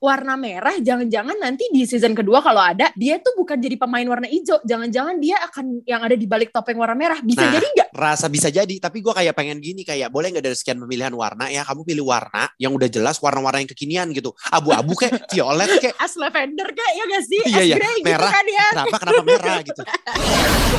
warna 0.00 0.32
merah, 0.40 0.72
jangan-jangan 0.80 1.36
nanti 1.36 1.68
di 1.68 1.84
season 1.84 2.16
kedua 2.16 2.40
kalau 2.40 2.64
ada 2.64 2.88
dia 2.96 3.20
tuh 3.20 3.36
bukan 3.36 3.60
jadi 3.60 3.76
pemain 3.76 4.08
warna 4.08 4.24
hijau, 4.32 4.56
jangan-jangan 4.64 5.20
dia 5.20 5.36
akan 5.44 5.84
yang 5.84 6.00
ada 6.00 6.16
di 6.16 6.24
balik 6.24 6.56
topeng 6.56 6.80
warna 6.80 6.96
merah. 6.96 7.20
Bisa 7.20 7.44
Nah, 7.44 7.52
jadi 7.60 7.66
nggak? 7.68 7.88
Rasa 7.92 8.26
bisa 8.32 8.48
jadi, 8.48 8.74
tapi 8.80 9.04
gue 9.04 9.12
kayak 9.12 9.36
pengen 9.36 9.60
gini 9.60 9.84
kayak 9.84 10.08
boleh 10.08 10.32
nggak 10.32 10.44
dari 10.48 10.56
sekian 10.56 10.80
pemilihan 10.80 11.12
warna 11.12 11.52
ya 11.52 11.68
kamu 11.68 11.84
pilih 11.84 12.08
warna 12.08 12.48
yang 12.56 12.72
udah 12.72 12.88
jelas 12.88 13.20
warna-warna 13.20 13.60
yang 13.60 13.68
kekinian 13.68 14.08
gitu. 14.16 14.32
Abu-abu 14.48 14.96
kayak 14.96 15.20
violet 15.36 15.68
kayak 15.76 15.96
As 16.00 16.16
lavender 16.16 16.68
kayak 16.72 16.92
ya 16.96 17.04
gak 17.04 17.24
sih? 17.28 17.40
Iya, 17.44 17.60
As 17.60 17.68
iya. 17.68 17.76
grey 17.76 17.94
gitu 18.00 18.08
Merah. 18.08 18.32
kan 18.32 18.46
ya. 18.48 18.66
kenapa 18.72 18.96
kenapa 19.04 19.22
merah 19.28 19.58
gitu. 19.60 19.82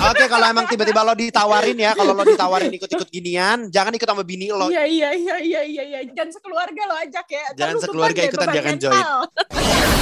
Oke 0.02 0.26
kalau 0.26 0.46
emang 0.50 0.66
tiba-tiba 0.66 1.02
lo 1.06 1.14
ditawarin 1.14 1.78
ya, 1.78 1.92
kalau 1.94 2.18
lo 2.18 2.24
ditawarin 2.26 2.74
ikut-ikut 2.74 3.10
ginian, 3.14 3.70
jangan 3.70 3.94
ikut 3.94 4.08
sama 4.10 4.26
bini 4.26 4.50
lo. 4.50 4.74
Iya 4.74 4.90
iya 4.90 5.10
iya 5.14 5.62
iya 5.62 5.84
iya. 5.86 6.00
Jangan 6.10 6.34
sekeluarga 6.34 6.82
lo 6.90 6.96
ajak 7.06 7.28
ya. 7.30 7.46
Jangan 7.54 7.76
lu 7.78 7.82
sekeluarga 7.86 8.22
ikutan, 8.26 8.48
jangan 8.50 8.74
mental. 8.82 9.11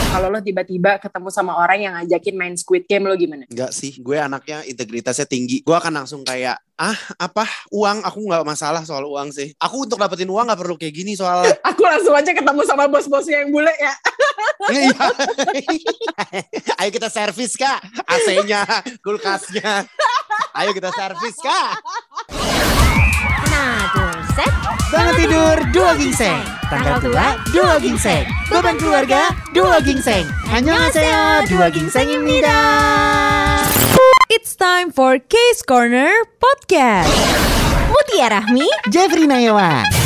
Kalau 0.10 0.28
lo 0.34 0.41
tiba-tiba 0.41 0.98
ketemu 0.98 1.30
sama 1.30 1.54
orang 1.54 1.80
yang 1.86 1.94
ngajakin 1.94 2.36
main 2.36 2.55
Squid 2.58 2.90
Game 2.90 3.05
lo 3.05 3.13
gimana? 3.13 3.45
Enggak 3.45 3.72
sih, 3.72 3.94
gue 4.02 4.18
anaknya 4.18 4.66
integritasnya 4.66 5.30
tinggi. 5.30 5.62
Gue 5.62 5.77
akan 5.77 6.02
langsung 6.02 6.26
kayak, 6.26 6.58
ah 6.82 6.98
apa 7.22 7.45
uang? 7.70 8.02
Aku 8.02 8.26
nggak 8.26 8.41
masalah 8.41 8.82
soal 8.84 9.05
uang 9.05 9.30
sih. 9.30 9.54
Aku 9.62 9.85
untuk 9.85 10.02
dapetin 10.02 10.30
uang 10.32 10.49
nggak 10.49 10.59
perlu 10.59 10.76
kayak 10.82 10.95
gini 10.98 11.13
soalnya. 11.13 11.54
Aku 11.70 11.85
langsung 11.85 12.18
aja 12.18 12.32
ketemu 12.34 12.62
sama 12.66 12.90
bos-bosnya 12.90 13.45
yang 13.45 13.54
bule 13.54 13.73
ya. 13.77 13.94
Iya. 14.70 14.91
Ayo 16.84 16.90
kita 16.91 17.07
servis 17.07 17.55
kak, 17.55 17.80
AC-nya, 18.04 18.68
kulkasnya. 18.99 19.88
Ayo 20.52 20.76
kita 20.76 20.91
servis 20.91 21.40
kak. 21.40 21.80
Nah, 24.88 24.88
tuh, 24.88 24.88
set. 24.88 24.93
Bangun 24.97 25.15
tidur 25.20 25.56
dua 25.77 25.91
gingseng. 26.01 26.41
Tanggal 26.73 26.97
tua 27.05 27.27
dua 27.52 27.74
gingseng. 27.77 28.24
Beban 28.48 28.77
keluarga 28.80 29.29
dua 29.52 29.77
gingseng. 29.84 30.24
Annyeonghaseyo 30.48 31.45
dua 31.52 31.69
gingseng입니다. 31.69 32.59
It's 34.32 34.57
time 34.57 34.88
for 34.90 35.21
Case 35.21 35.60
Corner 35.60 36.10
Podcast. 36.40 37.13
Mutia 37.93 38.40
Rahmi, 38.40 38.66
Jeffrey 38.88 39.29
Nayawan. 39.29 39.98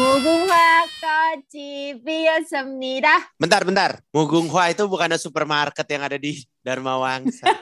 Mugunghwa 0.00 0.88
Koci 0.96 1.92
Biyosomnida. 2.00 3.20
Bentar, 3.36 3.68
bentar. 3.68 4.00
Mugunghwa 4.16 4.72
itu 4.72 4.88
bukan 4.88 5.12
supermarket 5.20 5.84
yang 5.92 6.00
ada 6.08 6.16
di 6.16 6.40
Dharma 6.64 6.96
Wangsa. 6.96 7.44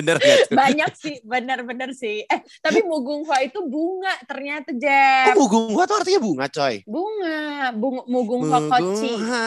bener 0.00 0.16
gak 0.16 0.48
tuh? 0.48 0.56
Banyak 0.56 0.92
sih, 0.96 1.20
bener-bener 1.28 1.92
sih. 1.92 2.24
Eh, 2.24 2.40
tapi 2.64 2.80
Mugunghwa 2.88 3.36
itu 3.44 3.60
bunga 3.68 4.16
ternyata, 4.24 4.72
Jeff. 4.72 5.36
Oh, 5.36 5.44
Mugunghwa 5.44 5.84
itu 5.84 5.92
artinya 6.00 6.20
bunga, 6.24 6.46
coy? 6.48 6.80
Bunga. 6.88 7.76
Bung 7.76 8.00
Mugunghwa 8.08 8.58
Koci. 8.64 8.80
Mugunghwa 9.12 9.44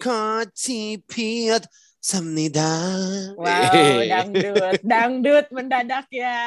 Koci 0.00 1.04
Semnida. 2.00 2.80
Wow, 3.36 4.00
dangdut, 4.16 4.80
dangdut 4.80 5.46
mendadak 5.52 6.08
ya. 6.08 6.40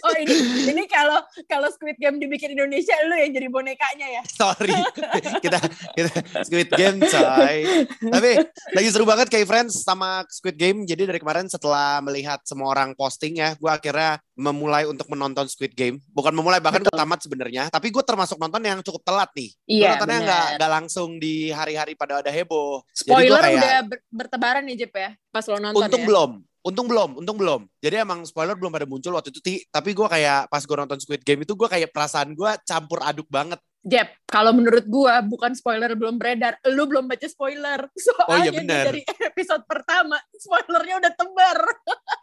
Oh 0.00 0.16
ini 0.16 0.64
ini 0.72 0.88
kalau 0.88 1.20
kalau 1.44 1.68
Squid 1.68 2.00
Game 2.00 2.16
dibikin 2.16 2.56
Indonesia 2.56 2.96
lu 3.04 3.20
yang 3.20 3.36
jadi 3.36 3.52
bonekanya 3.52 4.08
ya. 4.16 4.22
Sorry, 4.24 4.72
kita 5.44 5.60
kita 5.92 6.10
Squid 6.40 6.72
Game 6.72 7.04
coy. 7.04 7.84
Tapi 8.00 8.30
lagi 8.72 8.88
seru 8.88 9.04
banget 9.04 9.28
kayak 9.28 9.44
Friends 9.44 9.84
sama 9.84 10.24
Squid 10.32 10.56
Game. 10.56 10.88
Jadi 10.88 11.04
dari 11.04 11.20
kemarin 11.20 11.52
setelah 11.52 12.00
melihat 12.00 12.40
semua 12.48 12.72
orang 12.72 12.96
posting 12.96 13.36
ya, 13.36 13.52
gue 13.60 13.68
akhirnya 13.68 14.24
memulai 14.40 14.88
untuk 14.88 15.04
menonton 15.12 15.52
Squid 15.52 15.76
Game. 15.76 16.00
Bukan 16.16 16.32
memulai 16.32 16.64
bahkan 16.64 16.80
Betul. 16.80 16.96
tamat 16.96 17.20
sebenarnya. 17.20 17.68
Tapi 17.68 17.92
gue 17.92 18.00
termasuk 18.00 18.40
nonton 18.40 18.64
yang 18.64 18.80
cukup 18.80 19.04
telat 19.04 19.28
nih. 19.36 19.52
Iya. 19.68 19.80
Gua 19.84 19.88
nontonnya 20.00 20.18
nggak 20.56 20.70
langsung 20.80 21.20
di 21.20 21.52
hari-hari 21.52 21.92
pada 21.92 22.24
ada 22.24 22.32
heboh. 22.32 22.80
Spoiler 22.96 23.44
kayak, 23.44 23.60
udah 23.60 23.76
ber 23.84 23.98
bertebak 24.08 24.45
bertebaran 24.46 24.62
nih 24.62 24.76
Jep 24.78 24.94
ya, 24.94 25.10
pas 25.34 25.44
lo 25.50 25.56
nonton 25.58 25.82
Untung 25.82 26.02
ya. 26.02 26.06
belum. 26.06 26.30
Untung 26.66 26.86
belum, 26.90 27.10
untung 27.22 27.38
belum. 27.38 27.60
Jadi 27.78 27.94
emang 28.02 28.26
spoiler 28.26 28.58
belum 28.58 28.74
pada 28.74 28.86
muncul 28.90 29.14
waktu 29.14 29.30
itu. 29.30 29.38
Tapi 29.70 29.90
gue 29.94 30.06
kayak 30.06 30.50
pas 30.50 30.62
gue 30.62 30.76
nonton 30.78 30.98
Squid 30.98 31.22
Game 31.22 31.46
itu 31.46 31.54
gue 31.54 31.68
kayak 31.70 31.94
perasaan 31.94 32.34
gue 32.34 32.50
campur 32.66 32.98
aduk 33.06 33.30
banget. 33.30 33.62
Jep, 33.86 34.10
kalau 34.26 34.50
menurut 34.50 34.82
gua 34.90 35.22
bukan 35.22 35.54
spoiler 35.54 35.94
belum 35.94 36.18
beredar, 36.18 36.58
lu 36.66 36.90
belum 36.90 37.06
baca 37.06 37.22
spoiler. 37.30 37.86
Soalnya 37.94 38.26
Oh, 38.34 38.36
iya 38.42 38.50
nih 38.50 38.58
benar. 38.66 38.84
dari 38.90 39.00
episode 39.22 39.62
pertama 39.62 40.18
spoilernya 40.34 40.94
udah 40.98 41.12
tebar. 41.14 41.58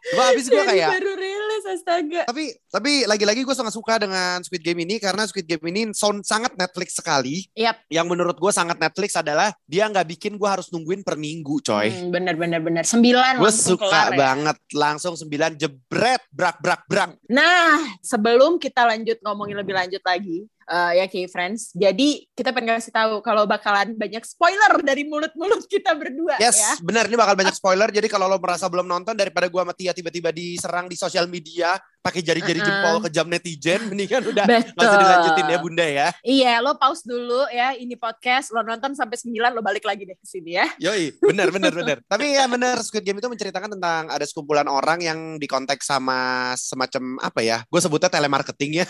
Cuma 0.04 0.24
abis 0.28 0.52
gue 0.52 0.60
Dari 0.60 0.68
kayak 0.76 0.88
baru 1.00 1.12
rilis 1.16 1.64
astaga. 1.64 2.22
tapi 2.28 2.44
tapi 2.68 3.08
lagi-lagi 3.08 3.40
gue 3.40 3.56
sangat 3.56 3.72
suka 3.72 3.96
dengan 3.96 4.44
Squid 4.44 4.60
Game 4.60 4.84
ini 4.84 5.00
karena 5.00 5.24
Squid 5.24 5.48
Game 5.48 5.64
ini 5.72 5.96
sound 5.96 6.28
sangat 6.28 6.52
Netflix 6.54 7.00
sekali. 7.00 7.48
Yap. 7.56 7.88
Yang 7.88 8.06
menurut 8.12 8.36
gue 8.36 8.52
sangat 8.52 8.76
Netflix 8.76 9.16
adalah 9.16 9.56
dia 9.64 9.88
nggak 9.88 10.04
bikin 10.12 10.36
gue 10.36 10.44
harus 10.44 10.68
nungguin 10.68 11.00
per 11.00 11.16
minggu, 11.16 11.64
coy. 11.64 11.88
Hmm, 11.88 12.12
bener 12.12 12.36
bener 12.36 12.60
bener. 12.60 12.84
Sembilan 12.84 13.40
langsung 13.40 13.80
suka 13.80 13.88
kelar 13.88 14.10
ya. 14.12 14.18
banget 14.20 14.56
langsung 14.76 15.14
9 15.16 15.56
jebret 15.56 16.20
brak 16.28 16.60
brak 16.60 16.84
brak. 16.84 17.10
Nah, 17.32 17.80
sebelum 18.04 18.60
kita 18.60 18.84
lanjut 18.84 19.16
ngomongin 19.24 19.56
lebih 19.56 19.72
lanjut 19.72 20.04
lagi, 20.04 20.44
eh, 20.68 20.92
ya 21.02 21.06
Key 21.08 21.26
Friends. 21.28 21.72
Jadi 21.72 22.28
kita 22.32 22.50
pengen 22.50 22.80
kasih 22.80 22.92
tahu 22.92 23.20
kalau 23.20 23.44
bakalan 23.44 23.94
banyak 23.96 24.24
spoiler 24.24 24.80
dari 24.80 25.04
mulut-mulut 25.08 25.64
kita 25.68 25.92
berdua 25.96 26.36
Yes, 26.40 26.58
ya. 26.58 26.72
benar 26.82 27.06
ini 27.08 27.16
bakal 27.16 27.36
banyak 27.36 27.54
spoiler. 27.56 27.88
Jadi 27.88 28.08
kalau 28.08 28.26
lo 28.26 28.36
merasa 28.40 28.68
belum 28.68 28.84
nonton 28.88 29.14
daripada 29.14 29.46
gue 29.48 29.60
sama 29.60 29.74
Tia 29.76 29.92
tiba-tiba 29.92 30.30
diserang 30.34 30.90
di 30.90 30.96
sosial 30.98 31.28
media 31.30 31.76
pakai 32.04 32.20
jari-jari 32.20 32.60
Uh-uh. 32.60 32.68
jempol 32.68 32.96
ke 33.00 33.08
jam 33.08 33.24
netizen, 33.24 33.80
mendingan 33.88 34.20
udah 34.28 34.44
Betul. 34.44 34.76
usah 34.76 34.98
dilanjutin 35.00 35.46
ya 35.48 35.58
bunda 35.58 35.86
ya. 35.88 36.08
Iya, 36.20 36.52
lo 36.60 36.76
pause 36.76 37.00
dulu 37.02 37.48
ya 37.48 37.72
ini 37.72 37.96
podcast, 37.96 38.52
lo 38.52 38.60
nonton 38.60 38.92
sampai 38.92 39.16
9 39.16 39.32
lo 39.50 39.64
balik 39.64 39.88
lagi 39.88 40.04
deh 40.04 40.12
ke 40.12 40.26
sini 40.28 40.60
ya. 40.60 40.68
Yoi, 40.76 41.16
benar 41.16 41.48
benar 41.48 41.72
benar. 41.80 42.04
Tapi 42.04 42.36
ya 42.36 42.44
benar 42.44 42.76
Squid 42.78 43.02
Game 43.02 43.16
itu 43.16 43.26
menceritakan 43.26 43.72
tentang 43.72 44.12
ada 44.12 44.20
sekumpulan 44.22 44.68
orang 44.68 45.00
yang 45.00 45.18
dikontak 45.36 45.80
sama 45.80 46.52
semacam 46.54 47.16
apa 47.18 47.40
ya? 47.40 47.64
Gue 47.66 47.80
sebutnya 47.80 48.12
telemarketing 48.12 48.84
ya, 48.84 48.86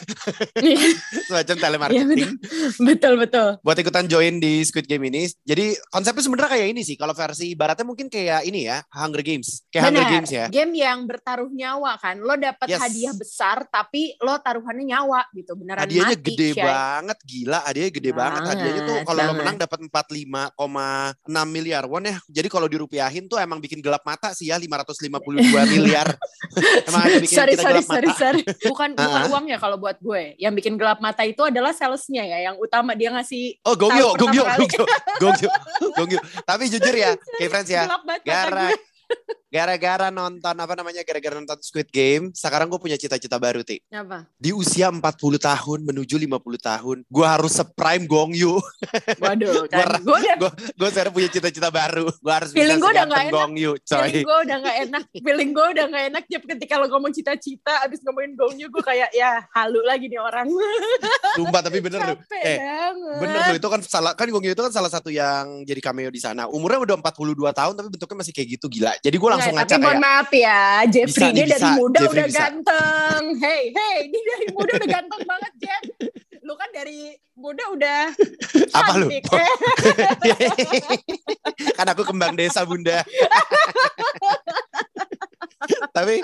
semacam 1.29 1.55
Iya 1.55 1.63
telemarketing. 1.63 2.31
betul 2.81 3.15
betul. 3.15 3.49
buat 3.61 3.77
ikutan 3.77 4.05
join 4.05 4.39
di 4.39 4.65
Squid 4.65 4.87
Game 4.87 5.07
ini. 5.07 5.31
Jadi 5.45 5.79
konsepnya 5.87 6.23
sebenarnya 6.23 6.51
kayak 6.59 6.69
ini 6.73 6.83
sih. 6.83 6.97
Kalau 6.97 7.13
versi 7.13 7.55
baratnya 7.55 7.87
mungkin 7.87 8.09
kayak 8.09 8.43
ini 8.43 8.67
ya, 8.67 8.83
Hunger 8.91 9.23
Games. 9.23 9.63
Kayak 9.71 9.85
Hunger 9.87 10.03
Benar. 10.03 10.13
Games 10.13 10.31
ya. 10.31 10.45
Game 10.51 10.73
yang 10.75 10.99
bertaruh 11.05 11.47
nyawa 11.47 11.95
kan. 11.97 12.19
Lo 12.19 12.35
dapat 12.35 12.67
Yes. 12.67 12.81
hadiah 12.81 13.04
besar 13.13 13.67
tapi 13.67 14.17
lo 14.19 14.39
taruhannya 14.39 14.87
nyawa 14.87 15.29
gitu. 15.31 15.53
Beneran 15.53 15.83
Hadiahnya 15.83 16.17
mati. 16.17 16.25
gede 16.25 16.49
Shay. 16.51 16.63
banget, 16.63 17.19
gila. 17.21 17.61
Hadiahnya 17.63 17.93
gede 17.93 18.11
banget. 18.11 18.41
Hadiahnya 18.47 18.81
tuh 18.81 18.95
Banget, 18.95 19.05
kalau 19.05 19.19
lo 19.19 19.27
banget. 19.27 19.41
menang 19.43 19.57
dapat 19.59 19.79
45,6 19.83 20.57
miliar 21.47 21.85
won 21.85 22.05
ya. 22.05 22.17
Jadi 22.27 22.49
kalau 22.49 22.67
dirupiahin 22.67 23.25
tuh 23.27 23.37
emang 23.37 23.59
bikin 23.59 23.81
gelap 23.81 24.01
mata 24.03 24.31
sih 24.31 24.49
ya 24.49 24.57
552 24.57 25.43
miliar. 25.75 26.09
emang 26.85 27.01
ada 27.03 27.17
bikin 27.19 27.37
sorry, 27.37 27.53
kita 27.53 27.63
sorry, 27.63 27.75
gelap 27.75 27.91
sorry, 27.91 28.09
mata. 28.09 28.19
sorry. 28.19 28.43
Bukan 28.65 28.89
bukan 28.95 29.21
Ah. 29.21 29.29
uang 29.29 29.45
ya 29.47 29.59
kalau 29.59 29.77
buat 29.77 29.99
gue. 29.99 30.23
Yang 30.37 30.53
bikin 30.57 30.75
gelap 30.75 30.99
mata 30.99 31.23
itu 31.23 31.43
adalah 31.43 31.73
salesnya 31.73 32.23
ya. 32.23 32.39
Yang 32.45 32.57
utama 32.61 32.95
dia 32.95 33.11
ngasih 33.11 33.59
Oh, 33.63 33.75
Gongyo, 33.75 34.15
Gongyo. 34.15 34.45
Gongyo, 34.47 34.85
Gongyo, 35.19 35.51
Gongyo. 35.95 36.21
Tapi 36.43 36.63
jujur 36.67 36.95
ya, 36.95 37.11
kayak 37.39 37.51
friends 37.51 37.69
ya, 37.69 37.83
gara. 38.23 38.69
Gara-gara 39.55 40.11
nonton 40.11 40.55
apa 40.59 40.75
namanya 40.75 41.07
gara-gara 41.07 41.39
nonton 41.39 41.63
Squid 41.63 41.87
Game 41.95 42.35
sekarang 42.35 42.67
gue 42.67 42.81
punya 42.83 42.99
cita-cita 42.99 43.39
baru 43.39 43.63
ti. 43.63 43.79
Apa? 43.95 44.27
di 44.35 44.51
usia 44.51 44.91
40 44.91 44.99
tahun 45.39 45.79
menuju 45.87 46.19
50 46.19 46.35
tahun 46.59 46.97
gue 47.07 47.27
harus 47.27 47.53
seprime 47.55 48.11
Gong 48.11 48.35
Yu. 48.35 48.59
Waduh, 49.23 49.71
kan. 49.71 50.03
Gue 50.03 50.19
udah 50.19 50.37
gue 50.43 50.51
gue 50.75 50.89
sekarang 50.91 51.13
punya 51.15 51.31
cita-cita 51.31 51.71
baru. 51.71 52.11
Gue 52.11 52.33
harus 52.35 52.51
Feeling 52.51 52.83
gua 52.83 52.91
udah 52.91 53.07
nggak 53.07 53.23
enak. 53.31 53.35
Gong 53.39 53.55
Yu 53.55 53.73
coy. 53.79 53.99
Feeling 54.11 54.27
gue 54.27 54.39
udah 54.43 54.57
gak 54.59 54.77
enak. 54.83 55.05
Feeling 55.15 55.51
gue 55.55 55.67
udah 55.79 55.85
gak 55.87 56.05
enak 56.11 56.25
Jep. 56.27 56.43
Ketika 56.45 56.75
lo 56.83 56.87
ngomong 56.91 57.13
cita-cita 57.15 57.75
Abis 57.87 58.03
ngomongin 58.03 58.35
gongnya 58.35 58.67
Gue 58.67 58.83
kayak 58.83 59.15
ya 59.15 59.47
halu 59.55 59.81
lagi 59.87 60.11
nih 60.11 60.19
orang. 60.19 60.51
Sumpah 61.39 61.61
tapi 61.63 61.79
bener 61.79 62.03
lu. 62.03 62.17
Capek 62.25 62.43
eh 62.43 62.59
banget. 62.97 63.19
Bener 63.19 63.41
itu 63.55 63.66
kan 63.66 63.81
salah 63.82 64.11
kan 64.14 64.25
Gong 64.26 64.41
Yu 64.41 64.52
itu 64.52 64.61
kan 64.61 64.70
salah 64.70 64.88
satu 64.88 65.08
yang 65.08 65.62
jadi 65.62 65.79
cameo 65.81 66.08
di 66.08 66.17
sana. 66.17 66.46
Umurnya 66.46 66.79
udah 66.79 66.94
42 66.96 67.50
tahun 67.50 67.73
tapi 67.75 67.87
bentuknya 67.91 68.17
masih 68.19 68.32
kayak 68.32 68.46
gitu. 68.55 68.67
Gila. 68.70 68.93
Jadi 68.99 69.14
gue 69.14 69.29
langsung 69.29 69.52
ngaca 69.52 69.70
Tapi 69.70 69.81
mohon 69.81 69.93
kayak 69.93 70.00
maaf 70.00 70.29
ya 70.31 70.61
Jeffrey 70.87 71.11
Bisa 71.11 71.26
dia 71.31 71.37
nih, 71.37 71.46
dari 71.50 71.61
bisa. 71.61 71.75
muda 71.75 71.99
Jeffrey 71.99 72.14
udah 72.14 72.26
bisa. 72.26 72.38
ganteng. 72.41 73.23
Hey 73.44 73.62
hey 73.70 73.99
Dia 74.06 74.23
dari 74.25 74.46
muda 74.50 74.70
udah 74.75 74.88
ganteng 74.88 75.20
banget 75.25 75.52
Jeff. 75.58 75.82
Lu 76.41 76.52
kan 76.55 76.69
dari 76.70 76.99
muda 77.35 77.62
udah 77.69 78.00
Apa 78.70 78.93
lu? 78.94 79.06
cantik. 79.08 79.25
Kan 81.75 81.87
aku 81.88 82.02
kembang 82.05 82.35
desa 82.35 82.62
bunda 82.62 83.00
tapi 85.96 86.22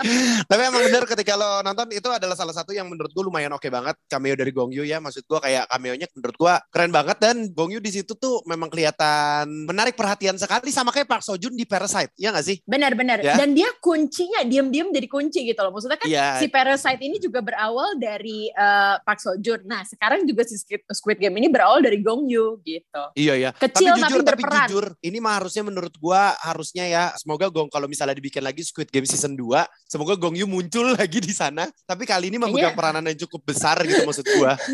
tapi 0.50 0.60
emang 0.64 0.82
bener 0.88 1.04
ketika 1.04 1.34
lo 1.36 1.60
nonton 1.60 1.92
itu 1.92 2.08
adalah 2.08 2.34
salah 2.38 2.54
satu 2.54 2.72
yang 2.72 2.88
menurut 2.88 3.10
gue 3.12 3.24
lumayan 3.24 3.52
oke 3.52 3.66
banget 3.68 3.96
cameo 4.08 4.34
dari 4.38 4.52
Gong 4.54 4.72
Yoo 4.72 4.86
ya 4.86 4.98
maksud 5.02 5.26
gue 5.26 5.38
kayak 5.42 5.68
cameonya 5.68 6.06
menurut 6.16 6.36
gue 6.36 6.54
keren 6.72 6.92
banget 6.94 7.16
dan 7.20 7.36
Gong 7.52 7.74
Yoo 7.74 7.82
di 7.82 7.92
situ 7.92 8.16
tuh 8.16 8.40
memang 8.46 8.70
kelihatan 8.72 9.68
menarik 9.68 9.98
perhatian 9.98 10.38
sekali 10.40 10.72
sama 10.72 10.94
kayak 10.94 11.08
Park 11.10 11.22
Seo 11.26 11.36
Joon 11.36 11.54
di 11.58 11.66
Parasite 11.68 12.14
ya 12.16 12.32
gak 12.32 12.46
sih 12.46 12.60
Benar-benar. 12.70 13.18
Ya. 13.18 13.34
Dan 13.34 13.52
dia 13.56 13.66
kuncinya 13.82 14.46
diam-diam 14.46 14.94
jadi 14.94 15.08
kunci 15.10 15.42
gitu 15.42 15.60
loh. 15.60 15.74
Maksudnya 15.74 15.98
kan 15.98 16.06
Iya. 16.06 16.38
si 16.38 16.46
Parasite 16.46 17.02
ini 17.02 17.18
juga 17.18 17.42
berawal 17.42 17.98
dari 17.98 18.46
eh, 18.46 18.94
Park 19.02 19.18
Seo 19.18 19.34
Joon. 19.42 19.66
Nah, 19.66 19.82
sekarang 19.82 20.22
juga 20.22 20.46
si 20.46 20.54
Squid, 20.54 20.86
Squid 20.86 21.18
Game 21.18 21.34
ini 21.42 21.50
berawal 21.50 21.82
dari 21.82 21.98
Gong 21.98 22.30
Yoo 22.30 22.62
gitu. 22.62 23.02
Iya 23.18 23.34
ya. 23.36 23.50
Kecil 23.56 23.90
tapi 23.96 24.00
jujur, 24.06 24.20
tapi 24.22 24.30
tapi 24.30 24.42
berperan. 24.46 24.68
jujur, 24.70 24.86
ini 25.02 25.18
mah 25.18 25.34
harusnya 25.42 25.62
menurut 25.66 25.94
gua 25.98 26.34
harusnya 26.40 26.84
ya 26.86 27.04
semoga 27.18 27.50
Gong 27.50 27.68
kalau 27.72 27.90
misalnya 27.90 28.14
dibikin 28.16 28.44
lagi 28.46 28.62
Squid 28.62 28.88
Game 28.94 29.08
season 29.08 29.29
2, 29.34 29.66
semoga 29.84 30.14
Gong 30.14 30.34
Yu 30.34 30.46
muncul 30.46 30.92
lagi 30.98 31.18
di 31.18 31.30
sana. 31.30 31.66
Tapi 31.84 32.04
kali 32.04 32.30
ini 32.30 32.38
memegang 32.38 32.72
Kayaknya- 32.72 32.78
peranan 32.78 33.04
yang 33.06 33.18
cukup 33.26 33.40
besar 33.46 33.76
gitu 33.82 34.02
maksud 34.02 34.26
gua. 34.36 34.54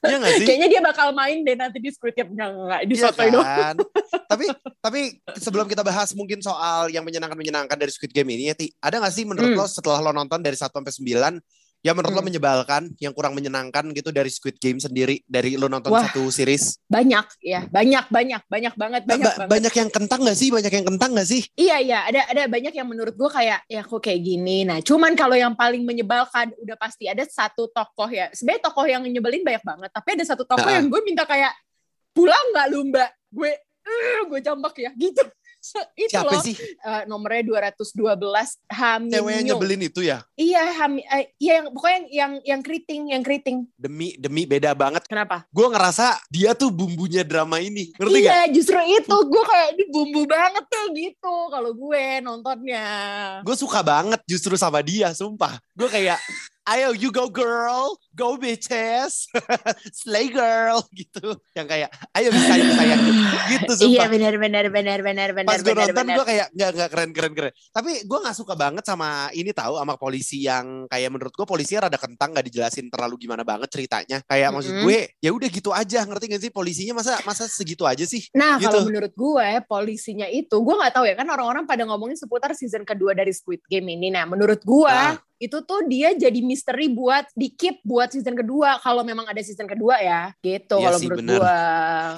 Iya 0.00 0.16
gak 0.16 0.32
sih? 0.40 0.46
Kayaknya 0.48 0.68
dia 0.72 0.80
bakal 0.80 1.12
main 1.12 1.44
deh 1.44 1.52
nanti 1.52 1.76
di 1.76 1.92
Squid 1.92 2.16
Game. 2.16 2.32
Enggak, 2.32 2.48
enggak, 2.56 2.80
di 2.88 2.94
Iya 2.96 3.12
kan? 3.12 3.74
tapi 4.32 4.44
tapi 4.80 5.00
sebelum 5.36 5.68
kita 5.68 5.84
bahas 5.84 6.16
mungkin 6.16 6.40
soal 6.40 6.88
yang 6.88 7.04
menyenangkan-menyenangkan 7.04 7.76
dari 7.76 7.92
Squid 7.92 8.08
Game 8.08 8.32
ini 8.32 8.48
ya, 8.48 8.56
Ti, 8.56 8.72
ada 8.80 8.96
gak 8.96 9.12
sih 9.12 9.28
menurut 9.28 9.52
Hmm. 9.52 9.60
lo 9.60 9.68
setelah 9.68 10.00
lo 10.00 10.16
nonton 10.16 10.40
dari 10.40 10.56
1 10.56 10.72
sampai 10.72 10.88
9 10.88 11.36
yang 11.80 11.96
menurut 11.96 12.12
lo 12.12 12.20
Hmm. 12.20 12.28
menyebalkan, 12.28 12.82
yang 12.96 13.10
kurang 13.10 13.32
menyenangkan 13.32 13.88
gitu 13.90 14.08
dari 14.08 14.28
Squid 14.28 14.56
Game 14.56 14.76
sendiri 14.76 15.24
dari 15.24 15.56
lo 15.56 15.64
nonton 15.64 15.88
Wah. 15.88 16.04
satu 16.04 16.28
series? 16.28 16.76
Banyak 16.84 17.40
ya, 17.40 17.64
banyak, 17.66 18.04
banyak, 18.06 18.42
banyak 18.44 18.74
banget, 18.76 19.02
banyak 19.04 19.24
Ba- 19.24 19.36
banget. 19.40 19.48
banyak 19.48 19.74
yang 19.74 19.90
kentang 19.90 20.20
gak 20.20 20.36
sih? 20.36 20.48
Banyak 20.48 20.72
yang 20.72 20.86
kentang 20.86 21.10
gak 21.16 21.24
sih? 21.24 21.42
Iya 21.54 21.76
iya 21.80 21.98
ada 22.04 22.20
ada 22.26 22.42
banyak 22.46 22.72
yang 22.72 22.84
menurut 22.84 23.12
gue 23.12 23.30
kayak 23.30 23.64
ya 23.64 23.80
kok 23.80 23.96
kayak 23.98 24.20
gini. 24.20 24.62
Nah 24.62 24.78
cuman 24.80 25.12
kalau 25.14 25.34
yang 25.34 25.52
paling 25.52 25.80
menyebalkan 25.80 26.52
udah 26.54 26.76
pasti 26.76 27.08
ada 27.08 27.24
satu 27.24 27.66
tokoh 27.66 28.06
ya. 28.06 28.28
Sebenarnya 28.30 28.62
tokoh 28.62 28.84
yang 28.84 29.00
nyebelin 29.02 29.40
banyak 29.40 29.64
banget. 29.64 29.90
Tapi 29.90 30.08
ada 30.14 30.24
satu 30.26 30.44
tokoh 30.44 30.60
Nah. 30.62 30.76
yang 30.76 30.86
gue 30.86 31.00
minta 31.00 31.24
kayak 31.24 31.56
pulang 32.10 32.44
nggak 32.52 32.66
lu 32.68 32.80
mbak? 32.88 33.08
Gue 33.30 33.56
"Eh, 33.80 34.20
gue 34.28 34.40
jambak 34.40 34.76
ya 34.76 34.92
gitu. 34.92 35.24
Itu 35.92 36.08
Siapa 36.16 36.32
loh 36.32 36.40
sih 36.40 36.56
eh, 36.56 37.02
nomornya 37.04 37.68
212 37.68 38.16
Hamin 38.72 39.12
cewek 39.12 39.32
yang 39.36 39.46
nyebelin 39.52 39.82
itu 39.84 40.00
ya? 40.00 40.24
Iya 40.34 40.62
Hami, 40.80 41.04
eh, 41.04 41.36
iya 41.36 41.60
yang 41.60 41.66
pokoknya 41.76 41.98
yang 42.00 42.08
yang 42.10 42.32
yang 42.44 42.60
keriting, 42.64 43.02
yang 43.12 43.22
keriting. 43.24 43.58
Demi 43.76 44.16
demi 44.16 44.48
beda 44.48 44.72
banget. 44.72 45.04
Kenapa? 45.04 45.44
Gue 45.52 45.66
ngerasa 45.68 46.20
dia 46.32 46.56
tuh 46.56 46.72
bumbunya 46.72 47.24
drama 47.24 47.60
ini. 47.60 47.92
Ngerti 47.96 48.18
gak? 48.24 48.32
iya 48.32 48.40
justru 48.48 48.76
itu 48.84 49.16
gue 49.16 49.42
kayak 49.44 49.68
ini 49.76 49.84
bumbu 49.92 50.22
banget 50.28 50.64
tuh 50.68 50.86
gitu 50.96 51.34
kalau 51.52 51.70
gue 51.72 52.04
nontonnya. 52.24 52.86
Gue 53.44 53.56
suka 53.56 53.80
banget 53.84 54.20
justru 54.24 54.56
sama 54.56 54.80
dia, 54.80 55.12
sumpah. 55.12 55.60
Gue 55.76 55.88
kayak, 55.88 56.20
ayo 56.70 56.94
you 56.94 57.10
go 57.10 57.26
girl, 57.26 57.92
go 58.12 58.34
bitches, 58.34 59.26
slay 60.00 60.30
girl 60.30 60.80
gitu. 61.00 61.34
Yang 61.52 61.66
kayak, 61.66 61.88
ayo 62.14 62.28
bisa 62.30 62.46
sayang 62.46 62.72
sayang 62.72 63.00
gitu 63.50 63.72
sumpah. 63.74 63.90
Iya 63.90 64.04
benar 64.06 64.34
benar 64.38 64.64
benar 64.70 64.98
benar 65.02 65.28
benar 65.34 65.50
Pas 65.50 65.60
gue 65.60 65.74
nonton 65.74 66.06
gue 66.06 66.24
kayak 66.24 66.46
nggak 66.54 66.70
nggak 66.78 66.90
keren 66.94 67.10
keren 67.10 67.32
keren. 67.34 67.52
Tapi 67.70 68.06
gue 68.06 68.18
nggak 68.22 68.36
suka 68.36 68.54
banget 68.54 68.84
sama 68.86 69.28
ini 69.34 69.50
tahu 69.50 69.76
sama 69.76 69.98
polisi 69.98 70.46
yang 70.46 70.86
kayak 70.86 71.10
menurut 71.10 71.34
gue 71.34 71.42
polisinya 71.42 71.90
rada 71.90 71.98
kentang 71.98 72.30
nggak 72.30 72.46
dijelasin 72.46 72.86
terlalu 72.86 73.26
gimana 73.26 73.42
banget 73.42 73.66
ceritanya. 73.68 74.22
Kayak 74.24 74.54
maksud 74.54 74.72
Mm-mm. 74.72 74.84
gue 74.86 74.98
ya 75.18 75.30
udah 75.34 75.48
gitu 75.50 75.70
aja 75.74 76.06
ngerti 76.06 76.24
gak 76.30 76.42
sih 76.46 76.52
polisinya 76.54 76.94
masa 76.96 77.18
masa 77.26 77.50
segitu 77.50 77.82
aja 77.82 78.06
sih? 78.06 78.30
Nah, 78.32 78.56
Gitu. 78.56 78.68
kalau 78.70 78.84
menurut 78.86 79.12
gue 79.16 79.48
polisinya 79.64 80.28
itu, 80.28 80.52
gue 80.52 80.74
nggak 80.76 80.92
tahu 80.92 81.08
ya 81.08 81.16
kan 81.16 81.26
orang-orang 81.26 81.64
pada 81.64 81.82
ngomongin 81.82 82.14
seputar 82.14 82.52
season 82.52 82.84
kedua 82.84 83.16
dari 83.16 83.32
Squid 83.32 83.64
Game 83.66 83.88
ini. 83.88 84.12
Nah, 84.12 84.28
menurut 84.28 84.60
gue 84.62 84.86
Ah. 84.86 85.16
Itu 85.40 85.56
tuh 85.60 85.80
dia 85.84 86.12
jadi 86.12 86.36
misteri 86.38 86.86
buat 86.86 87.24
di 87.32 87.48
keep 87.50 87.80
buat 87.80 88.06
season 88.06 88.36
kedua 88.36 88.76
kalau 88.78 89.00
memang 89.00 89.24
ada 89.24 89.40
season 89.40 89.64
kedua 89.64 89.96
ya, 89.96 90.36
gitu 90.38 90.76
Iya 90.76 90.84
kalau 90.84 90.98
menurut 91.00 91.18
bener. 91.18 91.40
gue. 91.40 91.56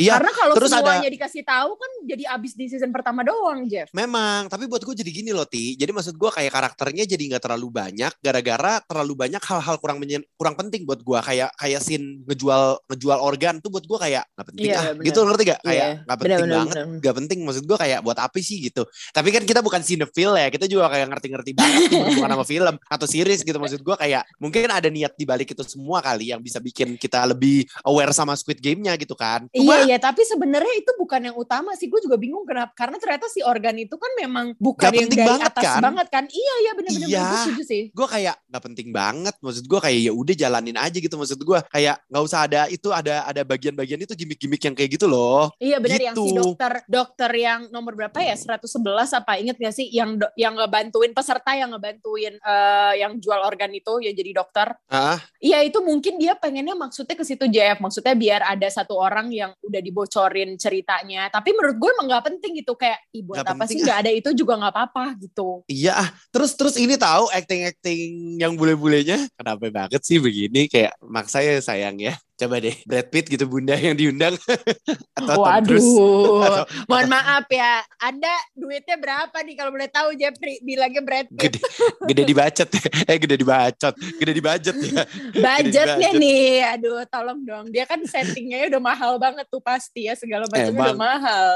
Iya, 0.02 0.12
Karena 0.12 0.32
kalau 0.32 0.54
terus 0.54 0.68
ada- 0.68 0.82
semuanya 0.82 1.06
dikasih 1.08 1.42
tahu 1.42 1.70
kan 1.72 1.90
jadi 2.04 2.24
abis 2.28 2.52
di 2.52 2.66
season 2.66 2.90
pertama 2.90 3.22
doang, 3.22 3.62
Jeff. 3.64 3.86
Memang, 3.92 4.46
tapi 4.46 4.66
buat 4.66 4.82
gue 4.82 4.94
jadi 4.96 5.10
gini 5.12 5.30
loh 5.30 5.46
Ti. 5.46 5.76
Jadi 5.76 5.88
maksud 5.88 6.12
gue 6.12 6.30
kayak 6.32 6.50
karakternya 6.50 7.06
jadi 7.06 7.22
nggak 7.30 7.42
terlalu 7.42 7.70
banyak 7.70 8.10
gara-gara 8.18 8.82
terlalu 8.82 9.14
banyak 9.16 9.38
hal-hal 9.40 9.76
kurang 9.78 9.98
menyen- 9.98 10.26
kurang 10.34 10.52
penting 10.52 10.82
buat 10.82 10.98
gue 10.98 11.18
kayak 11.22 11.54
kayak 11.54 11.78
scene 11.80 12.26
ngejual 12.26 12.82
ngejual 12.88 13.18
organ 13.18 13.54
tuh 13.58 13.70
buat 13.70 13.84
gue 13.84 13.98
kayak 14.00 14.26
nggak 14.28 14.46
penting 14.48 14.64
Iya, 14.66 14.74
ah 14.74 14.84
bener. 14.92 15.04
gitu 15.06 15.18
ngerti 15.22 15.42
gak? 15.46 15.60
Kayak 15.62 15.78
Iya, 15.78 15.86
nggak 16.02 16.18
penting 16.18 16.34
bener-bener, 16.34 16.58
banget, 16.58 16.74
bener. 16.76 16.98
nggak 16.98 17.14
penting 17.16 17.38
maksud 17.42 17.64
gue 17.64 17.78
kayak 17.78 17.98
buat 18.00 18.18
apa 18.18 18.36
sih 18.40 18.58
gitu. 18.60 18.82
Tapi 19.08 19.28
kan 19.30 19.42
kita 19.44 19.60
bukan 19.60 19.80
cinephile 19.80 20.34
ya, 20.36 20.48
kita 20.48 20.66
juga 20.66 20.88
kayak 20.88 21.06
ngerti-ngerti 21.08 21.50
banget 21.52 21.80
tuh 21.86 22.00
berhubungan 22.00 22.32
sama 22.32 22.44
film 22.44 22.74
atau 22.82 23.06
series 23.12 23.40
gitu 23.40 23.56
maksud 23.56 23.80
gue 23.80 23.92
kayak 23.94 24.24
mungkin 24.36 24.66
ada 24.66 24.88
niat 24.88 25.12
di 25.12 25.24
balik 25.24 25.52
itu 25.52 25.60
semua 25.62 26.00
kali 26.00 26.32
yang 26.32 26.40
bisa 26.40 26.58
bikin 26.58 26.96
kita 26.96 27.22
lebih 27.24 27.64
aware 27.84 28.10
sama 28.10 28.32
Squid 28.32 28.58
Game-nya 28.58 28.96
gitu 28.96 29.12
kan. 29.12 29.44
Cuma 29.48 29.84
Iya, 29.84 29.86
iya, 29.86 29.98
tapi 29.98 30.22
sebenarnya 30.22 30.74
itu 30.74 30.92
bukan 30.96 31.20
yang 31.22 31.36
utama 31.36 31.72
sih. 31.74 31.86
Gue 31.86 32.00
juga 32.00 32.16
bingung 32.16 32.42
kenapa. 32.42 32.72
Karena 32.72 32.96
ternyata 32.96 33.26
si 33.26 33.40
organ 33.40 33.76
itu 33.76 33.94
kan 33.94 34.08
memang 34.16 34.56
bukan 34.56 34.80
Gak 34.82 34.94
yang 34.94 35.06
penting 35.06 35.20
dari 35.20 35.30
banget, 35.30 35.48
atas 35.52 35.64
kan? 35.64 35.80
banget 35.82 36.06
kan. 36.08 36.24
Iya, 36.26 36.54
iya 36.58 36.72
benar-benar. 36.72 37.08
Iya. 37.08 37.22
Gue 37.22 37.38
setuju 37.44 37.62
sih. 37.64 37.82
gue 37.92 38.06
kayak 38.08 38.34
nggak 38.48 38.62
penting 38.62 38.88
banget 38.90 39.34
maksud 39.38 39.64
gue 39.64 39.80
kayak 39.80 40.00
ya 40.00 40.12
udah 40.12 40.34
jalanin 40.34 40.76
aja 40.76 40.96
gitu 40.96 41.14
maksud 41.14 41.38
gue 41.38 41.58
kayak 41.68 41.96
nggak 42.06 42.22
usah 42.22 42.40
ada 42.46 42.60
itu 42.66 42.88
ada 42.88 43.24
ada 43.24 43.42
bagian-bagian 43.42 43.98
itu 43.98 44.14
gimmick-gimmick 44.14 44.62
yang 44.62 44.72
kayak 44.72 44.90
gitu 44.92 45.04
loh 45.04 45.50
Iya 45.58 45.76
benar 45.76 46.00
yang 46.00 46.14
si 46.14 46.22
Gitu. 46.22 46.38
dokter 46.38 46.72
dokter 46.86 47.30
yang 47.34 47.68
nomor 47.68 47.92
berapa 47.92 48.14
ya 48.16 48.32
111 48.32 48.80
apa 49.12 49.32
inget 49.36 49.56
gak 49.56 49.74
sih 49.74 49.90
yang 49.90 50.14
yang 50.34 50.54
ngebantuin 50.54 51.12
peserta 51.12 51.52
yang 51.52 51.72
ngebantuin 51.72 52.38
eh, 52.38 52.92
yang 53.02 53.18
jual 53.18 53.40
organ 53.42 53.74
itu 53.74 53.98
yang 54.00 54.14
jadi 54.14 54.30
dokter. 54.38 54.72
ah 54.88 55.18
Iya 55.42 55.66
itu 55.66 55.82
mungkin 55.82 56.22
dia 56.22 56.38
pengennya 56.38 56.78
maksudnya 56.78 57.18
ke 57.18 57.26
situ 57.26 57.50
JF 57.50 57.82
maksudnya 57.82 58.14
biar 58.14 58.40
ada 58.46 58.68
satu 58.70 58.94
orang 58.94 59.28
yang 59.34 59.50
udah 59.60 59.80
dibocorin 59.82 60.54
ceritanya. 60.54 61.26
Tapi 61.28 61.50
menurut 61.50 61.76
gue 61.82 61.90
emang 61.98 62.06
nggak 62.06 62.24
penting 62.30 62.52
gitu. 62.62 62.78
Kayak 62.78 63.02
Nggak 63.10 63.42
apa 63.42 63.54
penting 63.66 63.78
sih? 63.78 63.84
nggak 63.84 63.98
ada 64.06 64.10
itu 64.14 64.30
juga 64.38 64.52
nggak 64.62 64.72
apa-apa 64.72 65.04
gitu. 65.18 65.66
iya 65.66 65.98
ah. 65.98 66.08
Terus 66.30 66.54
terus 66.54 66.74
ini 66.78 66.94
tahu 66.94 67.28
acting-acting 67.34 68.38
yang 68.38 68.54
bule-bulenya? 68.54 69.26
Kenapa 69.34 69.66
banget 69.68 70.00
sih 70.06 70.22
begini? 70.22 70.70
Kayak 70.70 70.94
maksa 71.02 71.42
ya 71.42 71.58
sayang 71.58 71.98
ya 71.98 72.14
coba 72.42 72.58
deh 72.58 72.74
Brad 72.82 73.06
Pitt 73.06 73.26
gitu 73.28 73.44
bunda 73.44 73.72
yang 73.72 73.94
diundang 73.94 74.34
atau 75.18 75.34
Tom 75.36 75.62
Cruise 75.62 75.86
Waduh, 75.86 76.42
Atau- 76.42 76.66
mohon 76.86 77.06
maaf 77.08 77.46
ya. 77.48 77.72
Anda 77.98 78.28
duitnya 78.52 78.96
berapa 78.96 79.36
nih 79.38 79.54
kalau 79.54 79.70
boleh 79.70 79.86
tahu 79.88 80.14
Jeffrey 80.14 80.58
bilangnya 80.60 81.00
Brad 81.00 81.28
Pitt. 81.28 81.38
gede 81.54 81.58
gede 82.04 82.22
dibacet 82.24 82.68
ya 82.68 82.80
eh 83.10 83.16
gede 83.16 83.36
dibacot 83.36 83.94
gede 83.94 84.32
dibacet 84.32 84.74
ya 84.76 85.02
budgetnya 85.62 86.10
budget. 86.10 86.12
nih 86.18 86.46
aduh 86.68 87.02
tolong 87.06 87.40
dong 87.40 87.66
dia 87.68 87.84
kan 87.84 88.02
settingnya 88.02 88.66
udah 88.66 88.82
mahal 88.82 89.12
banget 89.16 89.46
tuh 89.46 89.60
pasti 89.60 90.06
ya 90.06 90.14
segala 90.14 90.48
macam 90.48 90.72
udah 90.72 90.96
mahal 90.96 91.46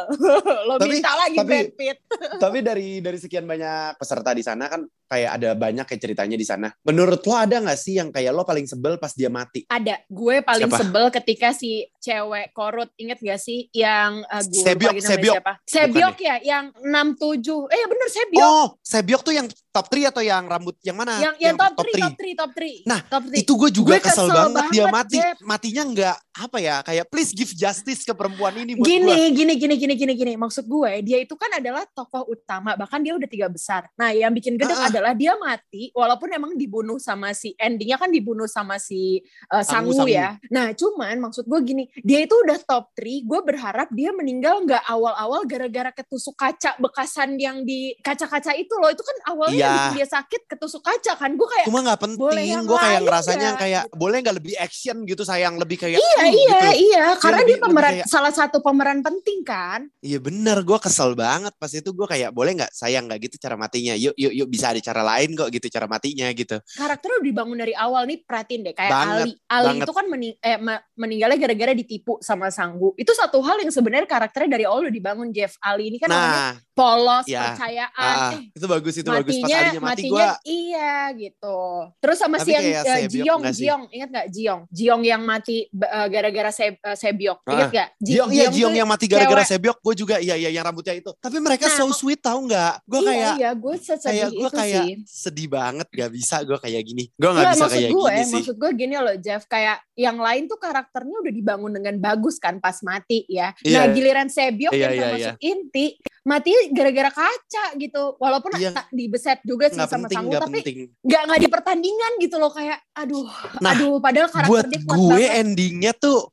lo 0.62 0.74
Tapi- 0.76 0.90
minta 0.92 1.12
lagi 1.12 1.36
tapi- 1.36 1.48
Brad 1.48 1.70
Pitt 1.74 1.98
Tapi 2.36 2.58
dari 2.60 2.88
dari 2.98 3.16
sekian 3.16 3.44
banyak 3.44 3.96
peserta 3.96 4.30
di 4.30 4.40
sana 4.40 4.66
kan 4.66 4.82
kayak 5.06 5.30
ada 5.32 5.50
banyak 5.54 5.84
kayak 5.84 6.00
ceritanya 6.00 6.34
di 6.34 6.42
sana. 6.42 6.66
Menurut 6.82 7.22
lo 7.22 7.34
ada 7.34 7.56
nggak 7.56 7.78
sih 7.78 7.94
yang 7.94 8.10
kayak 8.10 8.30
lo 8.30 8.42
paling 8.42 8.66
sebel 8.66 8.98
pas 8.98 9.14
dia 9.14 9.26
mati? 9.28 9.62
ada 9.68 10.02
gue 10.04 10.36
paling 10.42 10.66
Siapa? 10.66 10.75
Sebel 10.78 11.06
ketika 11.10 11.50
si 11.56 11.88
cewek 12.06 12.46
korut 12.52 12.90
inget 12.94 13.18
gak 13.18 13.36
sih 13.36 13.66
yang 13.72 14.22
uh, 14.24 14.38
gue 14.40 14.62
Sebyok, 14.62 14.92
lagi 14.92 15.00
namanya 15.00 15.10
Sebyok. 15.10 15.34
siapa 15.34 15.52
Sebyok 15.66 16.16
ya 16.20 16.36
yang 16.40 16.64
67 16.78 17.66
eh 17.68 17.84
bener 17.84 18.08
Sebyok 18.08 18.44
Oh, 18.46 18.66
Sebyok 18.78 19.22
tuh 19.22 19.34
yang 19.34 19.46
top 19.70 19.86
3 19.88 20.08
atau 20.08 20.22
yang 20.22 20.44
rambut 20.44 20.76
yang 20.80 20.94
mana? 20.94 21.18
yang 21.18 21.34
yang 21.36 21.56
top 21.56 21.74
3 21.74 21.82
three? 21.82 22.00
top 22.00 22.14
3 22.14 22.40
top 22.40 22.50
3 22.54 22.86
Nah, 22.86 23.00
top 23.02 23.22
3 23.28 23.42
Itu 23.42 23.52
gue 23.56 23.70
juga 23.72 23.90
Gue 23.92 24.00
kesel, 24.00 24.26
kesel 24.26 24.28
banget, 24.30 24.64
dia 24.70 24.84
banget, 24.84 24.94
mati. 24.94 25.16
Jeb. 25.18 25.36
Matinya 25.42 25.82
nggak 25.84 26.16
apa 26.36 26.58
ya? 26.60 26.76
Kayak 26.80 27.04
please 27.08 27.32
give 27.32 27.48
justice 27.50 28.02
ke 28.02 28.12
perempuan 28.12 28.52
ini 28.54 28.76
buat 28.76 28.84
gini, 28.84 29.08
gue. 29.08 29.28
gini, 29.32 29.54
gini, 29.56 29.74
gini, 29.74 29.94
gini, 29.96 30.12
gini. 30.14 30.32
Maksud 30.36 30.64
gue, 30.64 30.90
dia 31.00 31.18
itu 31.18 31.32
kan 31.32 31.48
adalah 31.50 31.88
tokoh 31.88 32.28
utama. 32.28 32.76
Bahkan 32.76 33.00
dia 33.00 33.16
udah 33.16 33.24
tiga 33.24 33.48
besar. 33.48 33.88
Nah, 33.96 34.12
yang 34.12 34.30
bikin 34.30 34.54
gede 34.54 34.68
Ah, 34.68 34.84
ah. 34.84 34.88
adalah 34.92 35.12
dia 35.16 35.32
mati, 35.40 35.88
walaupun 35.96 36.28
emang 36.28 36.52
dibunuh 36.54 37.00
sama 37.00 37.32
si 37.32 37.56
endingnya 37.56 37.96
kan 37.96 38.12
dibunuh 38.12 38.44
sama 38.44 38.76
si 38.76 39.24
uh, 39.48 39.64
Sangu. 39.64 39.96
ya. 40.04 40.36
Nah, 40.52 40.76
cuman 40.76 41.16
maksud 41.18 41.48
gue 41.48 41.60
gini, 41.64 41.88
dia 42.02 42.18
itu 42.20 42.34
udah 42.34 42.58
top 42.60 42.92
3 42.92 43.22
Gue 43.22 43.40
berharap 43.42 43.88
dia 43.90 44.10
meninggal 44.10 44.60
nggak 44.62 44.84
awal-awal 44.84 45.44
gara-gara 45.44 45.90
ketusuk 45.90 46.34
kaca 46.34 46.76
bekasan 46.76 47.36
yang 47.36 47.62
di 47.62 47.94
kaca-kaca 47.98 48.52
itu 48.52 48.72
loh. 48.74 48.88
Itu 48.88 49.00
kan 49.00 49.16
awalnya 49.26 49.56
Iya. 49.56 49.70
yang 49.70 49.94
dia 49.94 50.06
sakit 50.06 50.42
ketusuk 50.46 50.80
kaca 50.80 51.12
kan. 51.14 51.30
Gue 51.32 51.46
kayak 51.46 51.66
Cuma 51.66 51.80
nggak 51.80 52.00
penting. 52.00 52.18
Gue 52.62 52.78
kayak 52.78 53.00
ngerasanya 53.02 53.48
nggak? 53.48 53.60
kayak 53.60 53.82
boleh 53.92 54.18
nggak 54.18 54.36
lebih 54.36 54.54
action 54.56 54.96
gitu 55.04 55.22
sayang 55.22 55.56
lebih 55.56 55.76
kayak 55.78 55.96
Iya, 55.96 56.16
"Hmm," 56.18 56.26
iya, 56.28 56.60
gitu. 56.62 56.76
iya. 56.86 57.04
Karena 57.16 57.40
lebih- 57.40 57.48
dia 57.50 57.58
pemeran 57.60 57.92
kayak- 57.94 58.08
salah 58.08 58.32
satu 58.32 58.58
pemeran 58.58 59.00
penting 59.00 59.38
kan. 59.42 59.80
Iya 59.98 60.18
bener, 60.18 60.60
gue 60.60 60.78
kesel 60.78 61.14
banget 61.14 61.52
pas 61.54 61.70
itu 61.70 61.88
gue 61.88 62.06
kayak 62.06 62.30
boleh 62.30 62.52
nggak 62.54 62.72
sayang 62.72 63.06
nggak 63.06 63.20
gitu 63.24 63.36
cara 63.38 63.54
matinya. 63.54 63.94
Yuk 63.94 64.14
yuk 64.14 64.32
yuk 64.34 64.48
bisa 64.48 64.70
ada 64.70 64.80
cara 64.80 65.02
lain 65.02 65.32
kok 65.32 65.48
gitu 65.48 65.66
cara 65.68 65.86
matinya 65.86 66.26
gitu. 66.28 66.58
karakternya 66.76 67.16
udah 67.16 67.26
dibangun 67.26 67.58
dari 67.58 67.74
awal 67.74 68.04
nih 68.04 68.20
perhatiin 68.20 68.60
deh 68.62 68.72
kayak 68.72 68.88
Banget, 68.88 69.16
Ali 69.18 69.32
Ali 69.46 69.66
banget. 69.66 69.82
itu 69.82 69.92
kan 69.92 70.06
mening- 70.06 70.38
eh, 70.38 70.58
me- 70.58 70.82
meninggalnya 70.94 71.38
gara-gara 71.38 71.72
ditipu 71.86 72.18
sama 72.18 72.50
Sanggu. 72.50 72.90
Itu 72.98 73.14
satu 73.14 73.38
hal 73.46 73.62
yang 73.62 73.70
sebenarnya 73.70 74.10
karakternya 74.10 74.58
dari 74.58 74.64
awal 74.66 74.90
udah 74.90 74.94
dibangun 74.94 75.30
Jeff. 75.30 75.54
Ali 75.62 75.94
ini 75.94 76.02
kan 76.02 76.10
Nah 76.10 76.58
polos, 76.76 77.24
Ya. 77.24 77.56
percayaan. 77.56 77.96
Ah, 77.96 78.36
eh, 78.36 78.52
itu 78.52 78.66
bagus 78.66 78.94
itu 78.94 79.08
bagus 79.08 79.32
pas 79.34 79.48
matinya, 79.48 79.58
mati 79.72 79.80
matinya 79.80 80.12
gue 80.12 80.26
iya 80.44 80.94
gitu. 81.10 81.58
Terus 81.96 82.16
sama 82.16 82.36
si 82.38 82.52
yang 82.52 82.64
Sebyok 82.84 83.08
Jiong? 83.08 83.42
Jiong, 83.50 83.82
ingat 83.90 84.08
nggak 84.12 84.28
Jiong? 84.28 84.60
Jiong 84.68 85.02
yang 85.02 85.22
mati 85.24 85.56
eh, 85.66 86.06
gara-gara 86.06 86.50
Se- 86.50 86.76
eh, 86.76 86.96
Sebyok, 86.96 87.38
Ah, 87.42 87.50
ingat 87.50 87.68
nggak? 87.72 87.88
Ji- 87.96 88.12
Jiong, 88.12 88.30
iya 88.30 88.46
Jiong 88.46 88.74
yang 88.74 88.84
mati 88.84 89.04
gara-gara 89.06 89.42
sebyok 89.42 89.78
gue 89.80 89.94
juga 89.96 90.16
iya 90.18 90.34
iya 90.34 90.50
yang 90.50 90.64
rambutnya 90.64 90.92
itu 90.92 91.16
tapi 91.16 91.38
mereka 91.38 91.64
Nah, 91.66 91.76
so 91.78 91.88
sweet 91.90 92.20
tau 92.20 92.36
nggak 92.38 92.84
gue 92.84 93.00
iya, 93.00 93.08
kayak 93.08 93.34
iya, 93.34 93.50
gue 93.54 93.74
kayak 93.80 94.28
gue 94.30 94.50
kayak 94.50 94.84
sih. 94.84 94.92
sedih 95.06 95.48
banget 95.48 95.86
gak 95.88 96.10
bisa 96.10 96.36
gue 96.42 96.58
kayak 96.58 96.82
gini 96.82 97.04
gue 97.08 97.24
nggak 97.24 97.40
Nggak, 97.40 97.54
bisa 97.54 97.66
kayak 97.66 97.90
gue, 97.90 98.04
gini 98.04 98.22
sih 98.22 98.34
maksud 98.36 98.56
gue 98.56 98.70
gini 98.74 98.94
loh 98.94 99.16
Jeff, 99.16 99.42
kayak 99.46 99.78
yang 99.94 100.18
lain 100.18 100.44
tuh 100.44 100.58
karakternya 100.58 101.16
udah 101.16 101.32
dibangun 101.32 101.72
dengan 101.72 101.94
bagus 101.96 102.36
kan 102.36 102.58
pas 102.58 102.76
mati 102.82 103.24
ya. 103.26 103.56
Iya. 103.62 103.78
Nah 103.78 103.84
giliran 103.88 104.28
Sebyok 104.28 104.72
Iya, 104.72 104.82
yang 104.82 104.92
iya, 104.92 105.00
termasuk 105.00 105.34
inti, 105.40 105.86
mati 106.26 106.50
gara-gara 106.74 107.08
kaca 107.08 107.64
gitu. 107.78 108.18
Walaupun 108.18 108.58
Iya. 108.58 108.84
dibeset 108.90 109.38
juga 109.46 109.70
sih 109.70 109.78
nggak 109.78 109.86
sama 109.88 110.04
penting 110.04 110.16
Sanggu, 110.18 110.30
nggak 110.34 110.42
tapi 110.42 110.58
penting 110.60 110.78
nggak 111.00 111.22
nggak 111.22 111.40
di 111.40 111.48
pertandingan 111.48 112.12
gitu 112.18 112.36
loh 112.36 112.50
kayak, 112.50 112.78
aduh, 112.92 113.30
Nah, 113.62 113.72
aduh, 113.72 114.02
padahal 114.02 114.28
karakter 114.28 114.50
buat 114.50 114.66
dia 114.66 114.80
gue 114.82 114.98
banget. 115.06 115.40
endingnya 115.40 115.92
tuh 115.94 116.26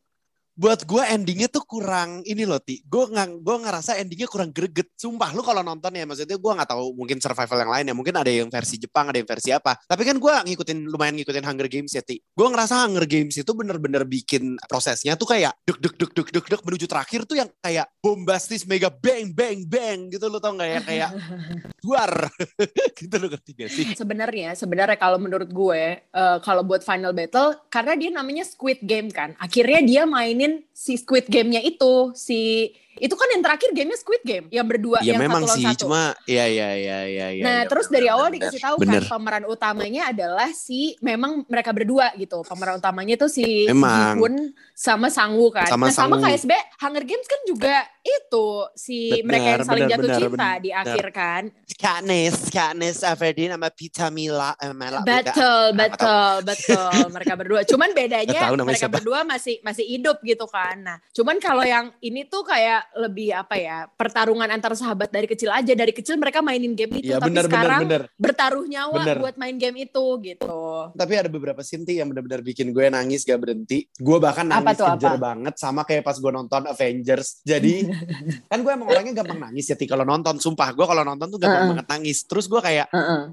buat 0.53 0.85
gue 0.85 1.03
endingnya 1.09 1.49
tuh 1.49 1.65
kurang 1.65 2.21
ini 2.29 2.45
loh 2.45 2.61
ti. 2.61 2.85
Gue 2.85 3.09
nggak 3.09 3.41
gue 3.41 3.55
ngerasa 3.65 3.97
endingnya 3.97 4.29
kurang 4.29 4.53
greget. 4.53 4.93
Sumpah 4.93 5.33
lu 5.33 5.41
kalau 5.41 5.65
nonton 5.65 5.89
ya 5.97 6.05
maksudnya 6.05 6.37
gue 6.37 6.51
nggak 6.53 6.69
tahu 6.69 6.93
mungkin 6.93 7.17
survival 7.17 7.57
yang 7.65 7.71
lain 7.73 7.85
ya. 7.89 7.95
Mungkin 7.97 8.15
ada 8.15 8.29
yang 8.29 8.49
versi 8.53 8.77
Jepang 8.77 9.09
ada 9.09 9.17
yang 9.17 9.25
versi 9.25 9.49
apa. 9.49 9.73
Tapi 9.81 10.05
kan 10.05 10.21
gue 10.21 10.33
ngikutin 10.53 10.77
lumayan 10.93 11.17
ngikutin 11.17 11.45
Hunger 11.45 11.67
Games 11.69 11.91
ya 11.97 12.05
ti. 12.05 12.21
Gue 12.21 12.47
ngerasa 12.53 12.85
Hunger 12.85 13.05
Games 13.09 13.33
itu 13.33 13.51
bener-bener 13.57 14.05
bikin 14.05 14.61
prosesnya 14.69 15.17
tuh 15.17 15.33
kayak 15.33 15.57
deg 15.65 15.77
deg 15.81 15.93
deg 15.97 16.11
deg 16.13 16.27
deg 16.29 16.45
deg 16.45 16.61
menuju 16.61 16.85
terakhir 16.85 17.25
tuh 17.25 17.41
yang 17.41 17.49
kayak 17.57 17.89
bombastis 17.97 18.69
mega 18.69 18.93
bang 18.93 19.33
bang 19.33 19.65
bang 19.65 20.13
gitu 20.13 20.29
lo 20.29 20.37
tau 20.37 20.53
nggak 20.53 20.69
ya? 20.69 20.79
Kayak 20.85 21.09
duar. 21.83 22.13
Gitu 23.03 23.15
lo 23.19 23.27
ngerti 23.27 23.51
gak 23.57 23.71
sih? 23.73 23.85
Sebenarnya 23.97 24.53
sebenarnya 24.55 24.95
kalau 24.95 25.17
menurut 25.17 25.49
gue 25.49 25.83
eh, 25.99 26.37
kalau 26.45 26.61
buat 26.63 26.85
final 26.85 27.11
battle 27.11 27.57
karena 27.67 27.93
dia 27.97 28.09
namanya 28.13 28.45
Squid 28.45 28.85
Game 28.85 29.09
kan. 29.09 29.33
Akhirnya 29.41 29.81
dia 29.81 30.03
mainin 30.07 30.42
si 30.73 30.97
Squid 30.97 31.29
Game-nya 31.29 31.61
itu 31.63 32.11
si 32.17 32.71
itu 32.97 33.15
kan 33.15 33.27
yang 33.33 33.41
terakhir 33.41 33.69
gamenya 33.73 33.97
Squid 33.97 34.21
Game 34.21 34.45
yang 34.49 34.65
berdua 34.65 35.01
ya 35.01 35.15
yang 35.15 35.21
memang 35.21 35.43
satu 35.45 35.55
sih 35.57 35.65
satu. 35.65 35.81
cuma 35.87 36.13
ya 36.25 36.45
ya 36.45 36.69
ya 36.77 36.99
ya 37.05 37.27
ya 37.33 37.43
nah 37.43 37.59
ya, 37.63 37.69
terus 37.69 37.87
bener, 37.89 37.95
dari 37.97 38.07
awal 38.09 38.27
bener, 38.29 38.35
dikasih 38.37 38.59
tahu 38.61 38.75
bener. 38.81 39.01
kan 39.01 39.03
pemeran 39.09 39.43
utamanya 39.49 40.01
adalah 40.13 40.49
si 40.53 40.93
memang 41.01 41.45
mereka 41.49 41.71
berdua 41.73 42.13
gitu 42.15 42.45
pemeran 42.45 42.77
utamanya 42.77 43.13
itu 43.17 43.27
si 43.29 43.65
Memang. 43.69 44.17
Ji-hoon 44.19 44.35
sama 44.73 45.07
Sangwoo 45.09 45.49
kan 45.49 45.69
Sama 45.69 45.89
nah 45.89 45.93
sama 45.93 46.17
Sangwoo. 46.17 46.29
KSB 46.29 46.51
Hunger 46.81 47.03
Games 47.05 47.27
kan 47.29 47.41
juga 47.45 47.77
itu 48.03 48.47
si 48.75 48.99
Bener, 49.09 49.25
mereka 49.25 49.47
yang 49.47 49.63
saling 49.63 49.85
bener, 49.87 49.93
jatuh 49.95 50.09
bener, 50.09 50.19
cinta 50.19 50.35
bener. 50.35 50.59
di 50.59 50.69
akhir 50.73 51.05
kan 51.15 51.43
Katniss, 51.73 52.37
Katniss 52.47 52.99
Everdeen 53.03 53.51
sama 53.55 53.67
Pita 53.67 54.07
Mila, 54.07 54.55
eh, 54.55 54.71
Mela, 54.71 55.03
Betul, 55.03 55.75
nggak 55.75 55.99
betul, 55.99 56.33
betul. 56.47 56.91
Mereka 57.11 57.33
berdua. 57.35 57.61
Cuman 57.67 57.89
bedanya 57.97 58.39
mereka 58.55 58.87
siapa. 58.87 58.95
berdua 58.99 59.19
masih 59.27 59.59
masih 59.59 59.83
hidup 59.83 60.23
gitu 60.23 60.47
kan. 60.47 60.79
Nah, 60.79 60.97
cuman 61.11 61.43
kalau 61.43 61.63
yang 61.63 61.91
ini 61.99 62.23
tuh 62.23 62.47
kayak 62.47 62.82
lebih 62.95 63.33
apa 63.33 63.55
ya? 63.55 63.77
Pertarungan 63.93 64.47
antar 64.47 64.73
sahabat 64.73 65.09
dari 65.09 65.25
kecil 65.25 65.49
aja. 65.49 65.73
Dari 65.73 65.91
kecil 65.91 66.15
mereka 66.17 66.43
mainin 66.43 66.73
game 66.73 66.99
itu, 66.99 67.11
Iya 67.13 67.19
tapi 67.21 67.33
benar 67.33 67.45
sekarang 67.47 67.81
benar. 67.85 68.01
bertaruh 68.15 68.65
nyawa 68.65 69.01
Bener. 69.03 69.17
buat 69.19 69.35
main 69.37 69.55
game 69.57 69.85
itu 69.85 70.05
gitu. 70.21 70.57
Tapi 70.93 71.13
ada 71.15 71.29
beberapa 71.29 71.61
scene 71.61 71.83
Ti, 71.83 71.99
yang 71.99 72.11
benar-benar 72.11 72.43
bikin 72.43 72.71
gue 72.71 72.85
nangis 72.87 73.23
gak 73.23 73.39
berhenti. 73.39 73.87
Gue 73.97 74.17
bahkan 74.19 74.47
nangis 74.47 74.77
kejer 74.77 75.15
apa? 75.15 75.21
banget 75.33 75.53
sama 75.57 75.81
kayak 75.83 76.03
pas 76.03 76.17
gue 76.17 76.31
nonton 76.31 76.61
Avengers. 76.67 77.41
Jadi 77.43 77.87
kan 78.51 78.59
gue 78.61 78.71
emang 78.71 78.87
orangnya 78.89 79.23
gampang 79.23 79.39
nangis 79.51 79.67
ya 79.67 79.75
kalau 79.75 80.03
nonton. 80.03 80.39
Sumpah 80.39 80.71
gue 80.71 80.85
kalau 80.85 81.03
nonton 81.03 81.27
tuh 81.29 81.39
gampang 81.39 81.59
Heeh. 81.67 81.71
banget 81.75 81.87
nangis. 81.89 82.17
Terus 82.25 82.45
gue 82.47 82.61
kayak 82.61 82.87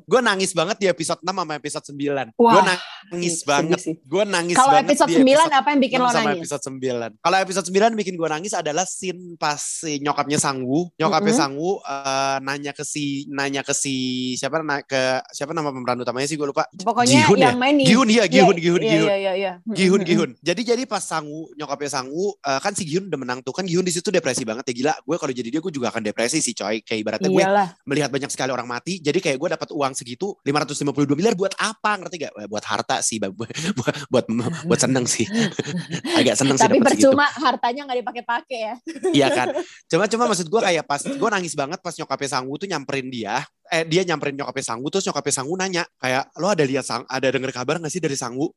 gue 0.05 0.21
nangis 0.21 0.51
banget 0.53 0.77
di 0.79 0.87
episode 0.91 1.21
6 1.23 1.31
sama 1.31 1.53
episode 1.57 1.87
9. 1.91 2.35
Wah, 2.37 2.53
gue 2.53 2.63
nangis 3.11 3.35
sedih 3.41 3.49
banget. 3.49 3.81
Gue 4.05 4.23
nangis 4.27 4.57
Kalau 4.57 4.75
episode 4.77 5.11
di 5.11 5.23
9 5.23 5.51
apa 5.51 5.69
yang 5.71 5.81
bikin 5.81 5.99
6 5.99 6.05
lo 6.05 6.09
sama 6.11 6.23
nangis? 6.31 6.41
episode 6.45 6.63
9. 6.69 7.23
Kalau 7.23 7.37
episode 7.41 7.67
9 7.71 8.01
bikin 8.01 8.15
gue 8.17 8.29
nangis 8.29 8.53
adalah 8.53 8.85
scene 8.85 9.21
pas 9.41 9.57
si 9.57 9.97
nyokapnya 9.99 10.37
Sangwu. 10.37 10.93
Nyokapnya 10.95 11.33
Mm-mm. 11.33 11.41
Sangwu 11.41 11.71
eh, 11.81 12.37
nanya 12.41 12.71
ke 12.71 12.85
si 12.85 13.05
nanya 13.27 13.65
ke 13.65 13.73
si 13.73 13.95
siapa 14.37 14.61
na- 14.61 14.85
ke 14.85 15.01
siapa 15.33 15.51
nama 15.51 15.73
pemeran 15.73 15.97
utamanya 15.99 16.29
sih 16.29 16.37
gue 16.37 16.45
lupa. 16.45 16.69
Pokoknya 16.77 17.25
Gihun 17.25 17.39
yang 17.41 17.57
ya? 17.57 17.59
main 17.59 17.75
nih. 17.75 17.87
Gihun 17.89 18.09
iya 18.09 18.25
Gihun 18.27 18.53
Gihun 18.55 18.83
Iya, 18.85 18.91
Gihun. 18.93 19.09
iya, 19.09 19.17
iya, 19.17 19.33
iya. 19.35 19.53
Gihun 19.65 20.03
Gihun. 20.05 20.31
Jadi 20.39 20.61
jadi 20.63 20.83
pas 20.85 21.01
Sangwu 21.01 21.49
nyokapnya 21.57 21.89
Sangwu 21.91 22.37
eh, 22.37 22.61
kan 22.61 22.77
si 22.77 22.85
Gihun 22.85 23.09
udah 23.09 23.17
menang 23.19 23.41
tuh 23.41 23.51
kan 23.51 23.65
Gihun 23.65 23.81
di 23.81 23.91
situ 23.91 24.13
depresi 24.13 24.45
banget 24.45 24.69
ya 24.69 24.75
gila. 24.77 24.95
Gue 25.01 25.17
kalau 25.17 25.33
jadi 25.33 25.49
dia 25.49 25.59
gue 25.59 25.73
juga 25.73 25.89
akan 25.89 26.05
depresi 26.05 26.39
sih 26.39 26.53
coy. 26.53 26.85
Kayak 26.85 27.01
ibaratnya 27.01 27.31
gue 27.33 27.45
melihat 27.87 28.13
banyak 28.13 28.29
sekali 28.29 28.53
orang 28.53 28.69
mati. 28.69 29.01
Jadi 29.01 29.19
kayak 29.19 29.41
gue 29.41 29.49
dapat 29.51 29.69
uang 29.73 29.97
segitu 29.97 30.37
552 30.45 31.17
miliar 31.17 31.33
buat 31.33 31.57
apa 31.57 31.97
ngerti 31.97 32.29
gak? 32.29 32.33
Buat 32.45 32.65
harta 32.69 33.01
sih 33.01 33.17
buat 33.17 33.33
buat 33.33 33.97
buat, 34.11 34.27
buat 34.69 34.81
seneng 34.81 35.09
sih. 35.09 35.25
Agak 36.19 36.37
seneng 36.37 36.57
sih 36.57 36.67
Tapi 36.67 36.77
dapat 36.77 36.93
segitu. 36.93 37.09
percuma 37.15 37.27
hartanya 37.31 37.81
nggak 37.87 37.99
dipakai-pakai 38.05 38.59
ya. 38.61 38.75
Iya 39.11 39.27
kan. 39.33 39.49
Cuma 39.91 40.05
cuma 40.11 40.25
maksud 40.31 40.47
gue 40.47 40.61
kayak 40.61 40.85
pas 40.87 41.01
gue 41.03 41.29
nangis 41.31 41.55
banget 41.55 41.79
pas 41.81 41.95
nyokapnya 41.95 42.29
Sanggu 42.31 42.55
tuh 42.59 42.69
nyamperin 42.69 43.09
dia. 43.09 43.43
Eh 43.71 43.87
dia 43.87 44.03
nyamperin 44.03 44.37
nyokapnya 44.39 44.65
Sanggu 44.75 44.87
terus 44.91 45.05
nyokapnya 45.07 45.35
Sanggu 45.35 45.55
nanya 45.57 45.83
kayak 46.03 46.35
lo 46.39 46.51
ada 46.51 46.65
lihat 46.67 46.85
ada 47.07 47.29
denger 47.31 47.51
kabar 47.55 47.79
gak 47.79 47.93
sih 47.93 48.03
dari 48.03 48.19
Sanggu? 48.19 48.51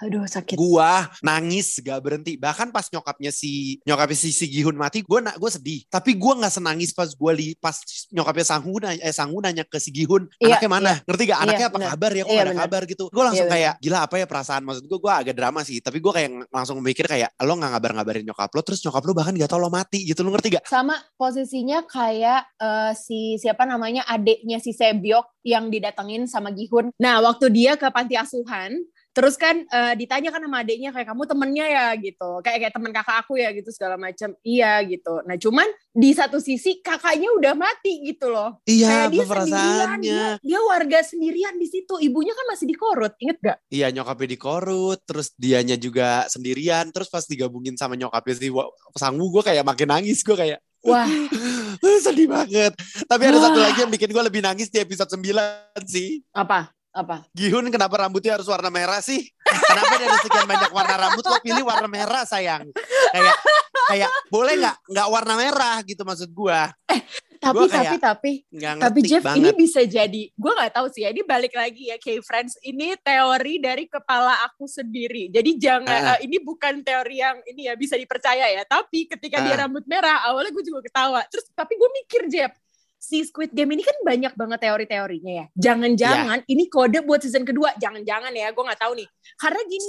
Aduh 0.00 0.24
sakit. 0.24 0.56
Gua 0.56 1.04
nangis 1.20 1.76
gak 1.78 2.00
berhenti. 2.00 2.34
Bahkan 2.34 2.70
pas 2.70 2.88
nyokapnya 2.88 3.28
si 3.28 3.76
nyokapnya 3.84 4.16
si, 4.16 4.32
si 4.32 4.48
Gihun 4.48 4.72
mati, 4.72 5.00
gue 5.00 5.20
na, 5.20 5.32
gue 5.32 5.50
sedih. 5.50 5.84
Tapi 5.86 6.16
gue 6.16 6.32
nggak 6.34 6.50
senangis 6.50 6.90
pas 6.90 7.06
gue 7.06 7.32
li 7.32 7.48
pas 7.54 7.76
nyokapnya 8.08 8.46
Sanggu 8.46 8.80
nanya, 8.80 9.00
eh 9.00 9.12
Sanggu 9.12 9.38
nanya 9.38 9.62
ke 9.62 9.76
si 9.76 9.92
Gihun, 9.92 10.24
Iya, 10.40 10.56
anaknya 10.56 10.70
mana? 10.70 10.92
Ngerti 11.04 11.22
gak? 11.26 11.38
Anaknya 11.38 11.66
apa 11.66 11.76
benar. 11.76 11.88
kabar 11.92 12.10
ya? 12.10 12.22
Kok 12.22 12.28
Iya, 12.28 12.32
gak 12.32 12.40
ada 12.40 12.50
benar. 12.50 12.62
kabar 12.64 12.82
gitu? 12.88 13.04
Gue 13.08 13.24
langsung 13.24 13.46
Iya, 13.46 13.52
kayak 13.52 13.72
gila 13.78 13.98
apa 14.00 14.14
ya 14.16 14.26
perasaan? 14.26 14.62
Maksud 14.64 14.84
gue 14.84 14.98
gue 14.98 15.12
agak 15.12 15.34
drama 15.36 15.60
sih. 15.60 15.76
Tapi 15.78 15.98
gue 15.98 16.12
kayak 16.12 16.30
ng- 16.30 16.48
langsung 16.48 16.76
mikir 16.80 17.04
kayak 17.04 17.30
lo 17.38 17.52
nggak 17.54 17.70
ngabar-ngabarin 17.70 18.24
nyokap 18.24 18.50
lo, 18.50 18.60
terus 18.64 18.80
nyokap 18.80 19.02
lo 19.04 19.12
bahkan 19.12 19.36
gak 19.36 19.48
tau 19.48 19.60
lo 19.60 19.68
mati 19.68 20.02
gitu. 20.02 20.24
Lo 20.24 20.32
ngerti 20.32 20.56
gak? 20.56 20.64
sama 20.64 20.96
posisinya 21.14 21.84
kayak 21.84 22.48
eh, 22.56 22.92
si 22.94 23.36
siapa 23.36 23.62
namanya 23.62 24.02
adiknya 24.04 24.56
si 24.58 24.72
Sebyok 24.72 25.44
yang 25.44 25.68
didatengin 25.68 26.24
sama 26.24 26.48
Gihun. 26.50 26.88
Nah 26.96 27.20
waktu 27.20 27.48
dia 27.48 27.76
ke 27.76 27.84
panti 27.88 28.16
asuhan, 28.16 28.72
terus 29.20 29.36
kan 29.36 29.60
eh, 29.60 29.94
ditanya 30.00 30.32
kan 30.32 30.40
sama 30.40 30.64
adiknya 30.64 30.96
kayak 30.96 31.12
kamu 31.12 31.22
temennya 31.28 31.66
ya 31.68 31.86
gitu, 32.00 32.40
kayak 32.40 32.58
kayak 32.64 32.72
teman 32.72 32.92
kakak 32.96 33.16
aku 33.20 33.36
ya 33.36 33.52
gitu 33.52 33.68
segala 33.68 34.00
macam. 34.00 34.32
Iya 34.40 34.80
gitu. 34.88 35.20
Nah 35.28 35.36
cuman 35.36 35.68
di 35.92 36.10
satu 36.16 36.40
sisi 36.40 36.80
kakaknya 36.80 37.28
udah 37.36 37.52
mati 37.52 38.00
gitu 38.08 38.32
loh. 38.32 38.56
Iya, 38.64 39.10
kayak 39.10 39.12
dia 39.12 39.24
sendirian, 39.28 39.98
dia, 40.00 40.26
dia 40.40 40.60
warga 40.64 40.98
sendirian 41.04 41.54
di 41.60 41.68
situ. 41.68 42.00
Ibunya 42.00 42.32
kan 42.32 42.46
masih 42.48 42.66
dikorut, 42.72 43.12
inget 43.20 43.38
gak? 43.44 43.58
Iya 43.68 43.92
nyokapnya 43.92 44.28
dikorut, 44.32 45.04
terus 45.04 45.36
dianya 45.36 45.76
juga 45.76 46.24
sendirian, 46.32 46.88
terus 46.88 47.12
pas 47.12 47.28
digabungin 47.28 47.76
sama 47.76 47.98
nyokapnya 48.00 48.34
si 48.40 48.48
Sangwu, 48.96 49.28
gue 49.28 49.42
kayak 49.44 49.66
makin 49.68 49.92
nangis, 49.92 50.24
gue 50.24 50.38
kayak 50.38 50.64
Wah, 50.80 51.04
sedih 52.08 52.24
banget. 52.24 52.72
Tapi 53.04 53.22
ada 53.28 53.36
satu 53.36 53.60
Wah. 53.60 53.68
lagi 53.68 53.84
yang 53.84 53.92
bikin 53.92 54.08
gue 54.08 54.22
lebih 54.24 54.40
nangis 54.40 54.72
di 54.72 54.80
episode 54.80 55.12
9 55.12 55.20
sih. 55.84 56.24
apa? 56.32 56.72
Apa? 56.90 57.22
Gihun 57.30 57.70
kenapa 57.70 58.02
rambutnya 58.02 58.34
harus 58.34 58.50
warna 58.50 58.66
merah 58.66 58.98
sih? 58.98 59.22
Kenapa 59.46 59.94
dari 59.94 60.16
sekian 60.26 60.46
banyak 60.46 60.70
warna 60.74 60.94
rambut 60.98 61.22
lo 61.22 61.38
pilih 61.38 61.62
warna 61.62 61.86
merah 61.86 62.26
sayang? 62.26 62.66
Kayak 63.14 63.36
kayak 63.86 64.10
boleh 64.26 64.54
nggak 64.58 64.76
nggak 64.90 65.08
warna 65.08 65.34
merah 65.38 65.76
gitu 65.86 66.02
maksud 66.02 66.30
gue? 66.30 66.60
Tapi 67.40 67.56
Gua 67.56 67.64
tapi 67.64 67.72
kayak 67.72 68.02
tapi 68.04 68.32
ngerti 68.52 68.82
Tapi 68.84 68.98
Jeff 69.00 69.24
banget. 69.24 69.38
ini 69.40 69.50
bisa 69.56 69.80
jadi, 69.80 70.22
gue 70.28 70.52
nggak 70.52 70.72
tahu 70.76 70.86
sih 70.92 71.08
ya. 71.08 71.08
Ini 71.08 71.24
balik 71.24 71.56
lagi 71.56 71.88
ya, 71.88 71.96
K-Friends. 71.96 72.60
Ini 72.60 73.00
teori 73.00 73.56
dari 73.56 73.88
kepala 73.88 74.44
aku 74.44 74.68
sendiri. 74.68 75.32
Jadi 75.32 75.56
jangan, 75.56 76.20
eh, 76.20 76.28
ini 76.28 76.36
bukan 76.36 76.84
teori 76.84 77.16
yang 77.16 77.40
ini 77.48 77.64
ya 77.64 77.80
bisa 77.80 77.96
dipercaya 77.96 78.44
ya. 78.44 78.60
Tapi 78.68 79.08
ketika 79.08 79.40
dia 79.40 79.56
Ah. 79.56 79.64
rambut 79.64 79.88
merah, 79.88 80.20
awalnya 80.28 80.52
gue 80.52 80.60
juga 80.60 80.84
ketawa. 80.84 81.24
Terus 81.32 81.48
tapi 81.56 81.80
gue 81.80 81.90
mikir 82.04 82.28
Jeff, 82.28 82.52
si 83.00 83.24
Squid 83.24 83.56
Game 83.56 83.72
ini 83.72 83.80
kan 83.80 83.96
banyak 84.04 84.36
banget 84.36 84.60
teori-teorinya 84.60 85.32
ya. 85.32 85.46
Jangan-jangan 85.56 86.44
Iya. 86.44 86.52
ini 86.52 86.68
kode 86.68 87.00
buat 87.00 87.24
season 87.24 87.48
kedua. 87.48 87.72
Jangan-jangan 87.80 88.28
ya, 88.30 88.52
gue 88.52 88.60
nggak 88.60 88.76
tahu 88.76 88.92
nih. 89.00 89.08
Karena 89.40 89.60
gini, 89.64 89.86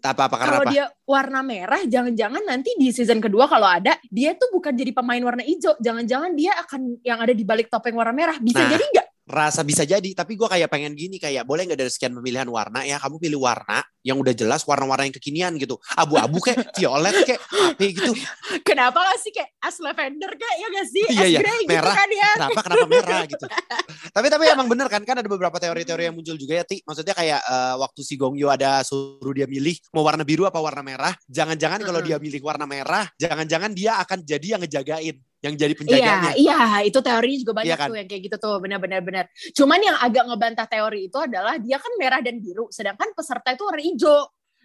apa 0.00 0.22
apa 0.26 0.36
kalau 0.40 0.64
apa? 0.64 0.72
dia 0.72 0.84
warna 1.04 1.44
merah, 1.44 1.84
jangan-jangan 1.84 2.40
nanti 2.48 2.72
di 2.80 2.88
season 2.88 3.20
kedua 3.20 3.44
kalau 3.44 3.68
ada, 3.68 4.00
dia 4.08 4.32
tuh 4.32 4.48
bukan 4.48 4.72
jadi 4.72 4.96
pemain 4.96 5.20
warna 5.20 5.44
hijau. 5.44 5.76
Jangan-jangan 5.76 6.32
dia 6.32 6.56
akan 6.56 7.04
yang 7.04 7.20
ada 7.20 7.36
di 7.36 7.44
balik 7.44 7.68
topeng 7.68 7.92
warna 7.92 8.16
merah. 8.16 8.40
Bisa 8.40 8.64
Nah. 8.64 8.72
jadi 8.72 8.84
nggak? 8.88 9.06
Rasa 9.32 9.64
bisa 9.64 9.88
jadi, 9.88 10.12
tapi 10.12 10.36
gue 10.36 10.44
kayak 10.44 10.68
pengen 10.68 10.92
gini 10.92 11.16
kayak 11.16 11.48
boleh 11.48 11.64
nggak 11.64 11.80
dari 11.80 11.88
sekian 11.88 12.12
pemilihan 12.12 12.44
warna 12.52 12.84
ya 12.84 13.00
kamu 13.00 13.16
pilih 13.16 13.40
warna 13.40 13.80
yang 14.04 14.20
udah 14.20 14.36
jelas 14.36 14.60
warna-warna 14.68 15.08
yang 15.08 15.16
kekinian 15.16 15.56
gitu. 15.56 15.80
Abu-abu 15.96 16.36
kayak 16.44 16.68
violet 16.76 17.16
kayak 17.24 17.40
apa 17.40 17.80
gitu. 17.80 18.12
Kenapa 18.60 18.98
gak 19.00 19.18
sih 19.24 19.32
kayak 19.32 19.50
as 19.64 19.80
lavender 19.80 20.28
kayak 20.36 20.56
ya 20.60 20.66
gak 20.68 20.86
sih? 20.92 21.04
Iya, 21.08 21.24
iya. 21.32 21.40
grey 21.40 21.60
gitu 21.64 21.72
Merah. 21.72 21.94
kan 21.96 22.08
ya. 22.12 22.30
Kenapa 22.36 22.60
kenapa 22.60 22.86
merah 22.92 23.22
gitu. 23.24 23.46
tapi 24.12 24.26
tapi 24.28 24.44
emang 24.52 24.68
bener 24.68 24.86
kan 24.92 25.02
kan 25.06 25.16
ada 25.16 25.28
beberapa 25.30 25.56
teori-teori 25.56 26.12
yang 26.12 26.14
muncul 26.18 26.36
juga 26.36 26.60
ya 26.60 26.64
Ti. 26.68 26.84
Maksudnya 26.84 27.14
kayak 27.16 27.40
eh, 27.40 27.74
waktu 27.80 28.00
si 28.04 28.14
Gongyo 28.20 28.52
ada 28.52 28.84
suruh 28.84 29.32
dia 29.32 29.48
milih 29.48 29.80
mau 29.96 30.04
warna 30.04 30.26
biru 30.26 30.44
apa 30.44 30.60
warna 30.60 30.84
merah. 30.84 31.14
Jangan-jangan 31.30 31.80
kalau 31.80 32.04
dia 32.04 32.20
milih 32.20 32.42
warna 32.44 32.68
merah, 32.68 33.08
jangan-jangan 33.16 33.72
dia 33.72 33.96
akan 34.02 34.18
jadi 34.26 34.46
yang 34.58 34.60
ngejagain. 34.66 35.16
Yang 35.42 35.54
jadi 35.58 35.74
Iya, 35.74 35.78
penjaganya. 35.82 36.30
iya, 36.38 36.60
itu 36.86 36.98
teorinya 37.02 37.38
juga 37.42 37.52
banyak 37.58 37.68
Iya 37.68 37.76
kan? 37.76 37.88
tuh 37.90 37.96
yang 37.98 38.08
kayak 38.08 38.22
gitu 38.30 38.36
tuh, 38.38 38.56
benar-benar 38.62 39.00
benar. 39.02 39.24
Cuman 39.50 39.78
yang 39.82 39.96
agak 39.98 40.24
ngebantah 40.30 40.66
teori 40.70 41.10
itu 41.10 41.18
adalah 41.18 41.58
dia 41.58 41.82
kan 41.82 41.92
merah 41.98 42.22
dan 42.22 42.38
biru, 42.38 42.70
sedangkan 42.70 43.10
peserta 43.12 43.50
itu 43.50 43.62
warna 43.66 43.82
hijau. 43.82 44.22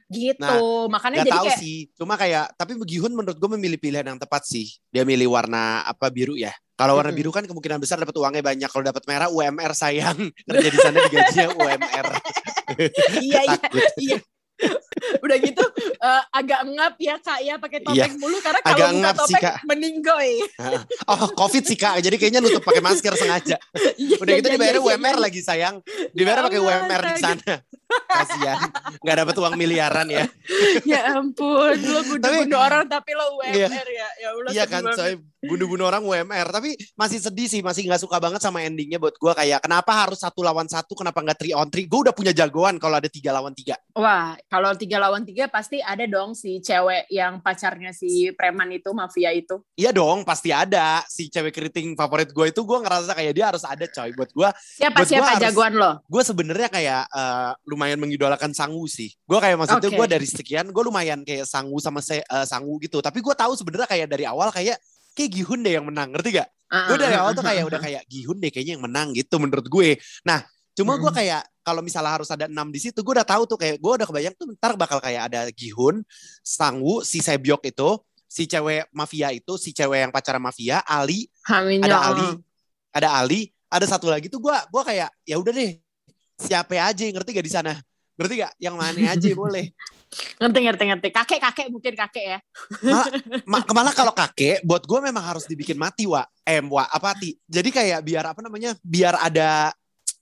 Gitu. 0.07 0.39
Nah, 0.39 0.87
Makanya 0.87 1.19
jadi 1.27 1.31
tahu 1.35 1.45
kayak 1.51 1.59
sih, 1.59 1.77
cuma 1.99 2.15
kayak 2.15 2.55
tapi 2.55 2.79
Gihun 2.79 3.11
menurut 3.11 3.35
gue 3.35 3.49
memilih 3.59 3.75
pilihan 3.75 4.07
yang 4.07 4.15
tepat 4.15 4.47
sih. 4.47 4.71
Dia 4.87 5.03
milih 5.03 5.27
warna 5.27 5.83
apa 5.83 6.07
biru 6.07 6.39
ya. 6.39 6.55
Kalau 6.77 6.93
warna 6.95 7.09
biru 7.11 7.33
kan 7.33 7.43
kemungkinan 7.43 7.81
besar 7.81 7.97
dapat 7.99 8.13
uangnya 8.15 8.39
banyak. 8.45 8.69
Kalau 8.71 8.85
dapat 8.87 9.03
merah 9.03 9.27
UMR 9.27 9.73
sayang 9.73 10.15
kerja 10.47 10.69
di 10.69 10.79
sana 10.79 10.97
digajinya 11.03 11.47
UMR. 11.57 12.07
iya 13.19 13.41
iya 13.51 13.57
iya. 14.05 14.17
Udah 15.23 15.37
gitu 15.39 15.63
eh, 15.97 16.21
agak 16.31 16.61
ngap 16.67 16.95
ya 16.99 17.15
Kak 17.17 17.39
ya 17.41 17.55
pakai 17.57 17.79
topeng 17.83 18.15
Iya, 18.15 18.19
mulu 18.19 18.37
karena 18.39 18.59
agak 18.61 18.67
kalau 18.67 18.87
buka 18.87 18.99
ngap 19.01 19.15
sih, 19.15 19.21
topeng 19.21 19.43
Kak. 19.43 19.55
meninggoy. 19.67 20.31
Oh 21.07 21.21
covid 21.33 21.63
sih 21.63 21.77
kak, 21.77 22.03
jadi 22.03 22.15
kayaknya 22.19 22.39
nutup 22.43 22.63
pakai 22.63 22.83
masker 22.83 23.13
sengaja. 23.15 23.57
Iya, 23.97 24.17
Udah 24.21 24.33
gitu 24.37 24.47
iya, 24.51 24.55
dibayar 24.59 24.77
iya, 24.77 24.83
UMR 24.83 25.17
lagi 25.17 25.41
sayang. 25.41 25.75
Dibayar 26.13 26.39
Ya 26.39 26.45
pakai 26.45 26.59
UMR 26.61 27.01
di 27.01 27.15
sana. 27.17 27.53
Kasihan, 27.87 28.59
nggak 28.99 29.17
dapat 29.17 29.35
uang 29.37 29.55
miliaran 29.55 30.07
ya. 30.07 30.25
Ya 30.85 31.13
ampun, 31.13 31.75
lo 31.75 31.99
bunuh-bunuh 32.05 32.55
orang 32.57 32.85
tapi 32.85 33.11
lo 33.11 33.39
Iya. 33.45 33.67
UMR 33.67 33.87
ya. 33.89 34.07
Ya 34.17 34.27
Allah 34.29 34.51
Iya 34.51 34.63
kan, 34.65 34.81
coy. 34.85 35.13
Bunuh-bunuh 35.39 35.85
orang 35.85 36.01
UMR. 36.01 36.47
Tapi 36.49 36.69
masih 36.93 37.19
sedih 37.19 37.47
sih, 37.47 37.61
masih 37.61 37.83
nggak 37.83 37.99
suka 37.99 38.17
banget 38.17 38.39
sama 38.39 38.61
endingnya 38.61 38.97
buat 38.97 39.13
gue. 39.13 39.33
Kayak 39.33 39.59
kenapa 39.61 39.91
harus 39.97 40.17
satu 40.17 40.41
lawan 40.41 40.65
satu, 40.65 40.93
kenapa 40.93 41.19
nggak 41.19 41.37
three 41.37 41.53
on 41.53 41.67
three? 41.67 41.85
Gue 41.85 42.03
udah 42.03 42.11
punya 42.11 42.31
jagoan 42.31 42.75
kalau 42.75 42.95
ada 42.95 43.07
tiga 43.07 43.31
lawan 43.31 43.51
tiga. 43.51 43.75
Wah, 43.93 44.35
kalau 44.47 44.71
tiga 44.73 44.97
lawan 44.97 45.23
tiga 45.23 45.47
pasti 45.47 45.79
ada 45.79 46.03
dong 46.03 46.31
si 46.31 46.59
cewek 46.59 47.07
yang 47.09 47.39
pacarnya 47.39 47.91
si 47.91 48.31
preman 48.31 48.71
itu, 48.71 48.91
mafia 48.91 49.31
itu. 49.31 49.59
Iya 49.73 49.91
dong, 49.91 50.23
pasti 50.23 50.49
ada. 50.49 51.03
Si 51.05 51.27
cewek 51.27 51.51
keriting 51.51 51.93
favorit 51.93 52.29
gue 52.29 52.45
itu 52.47 52.61
gue 52.61 52.77
ngerasa 52.79 53.11
kayak 53.13 53.33
dia 53.33 53.45
harus 53.47 53.63
ada 53.63 53.85
coy. 53.85 54.09
Buat 54.13 54.31
gue, 54.31 54.49
Siapa 54.77 54.95
Buat 54.95 54.99
gua 54.99 55.09
siapa 55.09 55.27
harus- 55.29 55.43
jagoan 55.43 55.73
lo? 55.75 55.91
gue 56.03 56.23
sebenarnya 56.23 56.69
kayak 56.69 57.01
eh, 57.07 57.51
lumayan 57.77 58.01
mengidolakan 58.01 58.57
Sangwoo 58.57 58.89
sih. 58.89 59.13
Gue 59.29 59.37
kayak 59.37 59.61
maksudnya 59.61 59.93
Oke. 59.93 59.97
gue 60.01 60.07
dari 60.17 60.25
sekian, 60.25 60.65
gue 60.73 60.83
lumayan 60.83 61.21
kayak 61.21 61.45
Sangwoo 61.45 61.77
sama 61.77 62.01
se, 62.01 62.25
eh, 62.25 62.45
Sangwoo 62.49 62.81
gitu. 62.81 62.97
Tapi 62.97 63.21
gue 63.21 63.35
tahu 63.37 63.53
sebenarnya 63.53 63.85
kayak 63.85 64.07
dari 64.09 64.25
awal 64.25 64.49
kayak 64.49 64.81
kayak 65.13 65.29
Gihun 65.29 65.61
deh 65.61 65.77
yang 65.77 65.85
menang, 65.85 66.09
ngerti 66.09 66.41
gak? 66.41 66.49
Ah, 66.73 66.89
Gue 66.89 66.97
dari 66.97 67.13
awal 67.13 67.37
tuh 67.37 67.45
kayak 67.45 67.63
udah 67.69 67.79
kayak 67.79 68.01
Gihun 68.09 68.41
deh 68.41 68.49
kayaknya 68.49 68.73
yang 68.81 68.83
menang 68.89 69.13
gitu 69.13 69.37
menurut 69.37 69.69
gue. 69.69 70.01
Nah, 70.25 70.41
cuma 70.73 70.97
gue 70.97 71.11
kayak 71.13 71.45
kalau 71.61 71.85
misalnya 71.85 72.17
harus 72.17 72.29
ada 72.33 72.49
enam 72.49 72.73
di 72.73 72.81
situ, 72.81 72.97
gue 73.05 73.13
udah 73.13 73.27
tahu 73.27 73.45
tuh 73.45 73.57
kayak 73.61 73.77
gue 73.77 73.91
udah 74.01 74.07
kebayang 74.09 74.33
tuh 74.33 74.49
ntar 74.57 74.73
bakal 74.73 74.97
kayak 74.97 75.29
ada 75.29 75.45
Gihun, 75.53 76.01
Sangwoo, 76.41 77.05
si 77.05 77.21
Sebyok 77.21 77.61
itu, 77.69 77.89
si 78.27 78.49
cewek 78.49 78.89
mafia 78.91 79.31
itu, 79.31 79.55
si 79.55 79.71
cewek 79.71 80.07
yang 80.07 80.11
pacaran 80.11 80.41
mafia, 80.43 80.83
Ali, 80.83 81.29
Haminyo. 81.47 81.85
ada 81.87 81.97
Ali, 82.09 82.27
ada 82.91 83.09
Ali, 83.19 83.41
ada 83.67 83.85
satu 83.87 84.07
lagi 84.07 84.31
tuh 84.31 84.39
gue 84.39 84.55
gua 84.71 84.83
kayak 84.83 85.11
ya 85.27 85.35
udah 85.39 85.51
deh 85.51 85.75
siapa 86.37 86.77
aja 86.77 87.03
ngerti 87.03 87.29
gak 87.33 87.47
di 87.47 87.53
sana? 87.53 87.73
Ngerti 88.17 88.33
gak? 88.45 88.53
Yang 88.61 88.75
mana 88.77 88.99
aja 89.13 89.29
boleh. 89.41 89.65
Ngerti 90.37 90.59
ngerti 90.63 90.83
ngerti. 90.87 91.07
Kakek 91.11 91.39
kakek 91.41 91.67
mungkin 91.73 91.93
kakek 91.97 92.25
ya. 92.37 92.39
malah, 92.85 93.07
ma- 93.51 93.67
malah 93.73 93.93
kalau 93.93 94.13
kakek 94.13 94.61
buat 94.63 94.85
gue 94.85 94.99
memang 95.01 95.25
harus 95.25 95.49
dibikin 95.49 95.75
mati 95.75 96.05
wa. 96.05 96.23
Eh 96.45 96.61
wa 96.63 96.85
apa 96.87 97.17
ti? 97.17 97.35
Jadi 97.49 97.69
kayak 97.73 97.99
biar 98.05 98.23
apa 98.31 98.39
namanya 98.45 98.77
biar 98.85 99.17
ada 99.19 99.73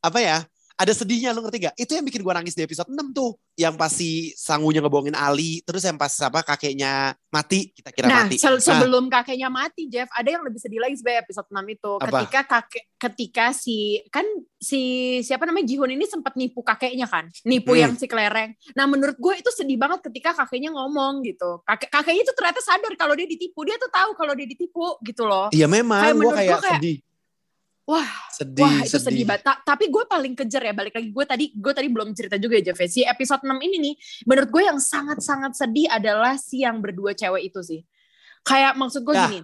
apa 0.02 0.20
ya 0.22 0.38
ada 0.76 0.92
sedihnya 0.92 1.32
lu 1.32 1.40
ngerti 1.40 1.58
gak? 1.64 1.76
Itu 1.76 1.92
yang 1.92 2.04
bikin 2.04 2.20
gue 2.20 2.34
nangis 2.34 2.52
di 2.52 2.62
episode 2.62 2.88
6 2.88 3.12
tuh. 3.12 3.32
Yang 3.56 3.76
pasti 3.76 4.10
sangunya 4.36 4.84
ngebohongin 4.84 5.16
Ali. 5.16 5.64
Terus 5.64 5.82
yang 5.82 5.96
pas 5.96 6.12
apa 6.20 6.44
kakeknya 6.44 7.16
mati. 7.30 7.72
Kita 7.72 7.90
kira 7.90 8.06
Nah, 8.06 8.24
mati. 8.24 8.36
se- 8.36 8.46
Nah, 8.46 8.60
sebelum 8.60 9.08
kakeknya 9.08 9.48
mati, 9.48 9.88
Jeff, 9.88 10.12
ada 10.12 10.28
yang 10.28 10.44
lebih 10.44 10.60
sedih 10.60 10.78
lagi 10.78 10.94
sebenarnya 10.94 11.24
episode 11.24 11.48
6 11.48 11.64
itu. 11.66 11.92
Apa? 11.96 12.08
Ketika 12.20 12.40
kakek 12.44 12.84
ketika 12.96 13.46
si 13.52 13.78
kan 14.10 14.26
si 14.58 14.82
siapa 15.22 15.46
namanya 15.46 15.64
Jihun 15.66 15.88
ini 15.90 16.04
sempat 16.04 16.34
nipu 16.34 16.60
kakeknya 16.60 17.06
kan, 17.06 17.32
nipu 17.44 17.72
Hmm. 17.72 17.80
yang 17.80 17.94
si 17.94 18.06
kelereng. 18.06 18.52
Nah, 18.74 18.84
menurut 18.86 19.16
gue 19.16 19.34
itu 19.38 19.50
sedih 19.50 19.78
banget 19.78 20.04
ketika 20.04 20.36
kakeknya 20.36 20.70
ngomong 20.70 21.24
gitu. 21.24 21.64
Kakek 21.64 21.88
kakeknya 21.90 22.22
itu 22.22 22.34
ternyata 22.34 22.60
sadar 22.60 22.92
kalau 22.94 23.14
dia 23.14 23.24
ditipu, 23.26 23.64
dia 23.64 23.78
tuh 23.78 23.88
tahu 23.88 24.12
kalau 24.14 24.34
dia 24.34 24.44
ditipu 24.44 25.00
gitu 25.00 25.24
loh. 25.24 25.48
Iya 25.50 25.66
memang 25.66 26.04
Kayak 26.04 26.16
gue 26.18 26.32
kayak, 26.34 26.50
gua 26.50 26.60
kayak, 26.60 26.74
sedih. 26.76 26.98
Wah, 27.86 28.10
Sedih, 28.34 28.66
Wah 28.66 28.82
itu 28.82 28.98
sedih, 28.98 29.30
banget. 29.30 29.46
Ta- 29.46 29.62
tapi 29.62 29.94
gue 29.94 30.04
paling 30.10 30.34
kejer 30.34 30.58
ya 30.66 30.74
balik 30.74 30.98
lagi 30.98 31.14
gue 31.14 31.26
tadi 31.30 31.46
gue 31.54 31.70
tadi 31.70 31.86
belum 31.86 32.18
cerita 32.18 32.36
juga 32.36 32.58
ya 32.58 32.74
Jeff. 32.74 32.80
ya. 32.82 32.90
Si 32.90 33.02
episode 33.06 33.46
6 33.46 33.62
ini 33.62 33.78
nih 33.78 33.96
menurut 34.26 34.50
gue 34.50 34.64
yang 34.66 34.82
sangat-sangat 34.82 35.54
sedih 35.54 35.86
adalah 35.88 36.34
si 36.36 36.66
yang 36.66 36.82
berdua 36.82 37.14
cewek 37.14 37.54
itu 37.54 37.62
sih. 37.62 37.82
Kayak 38.42 38.74
maksud 38.76 39.06
gue 39.06 39.14
Ya. 39.14 39.30
gini. 39.30 39.40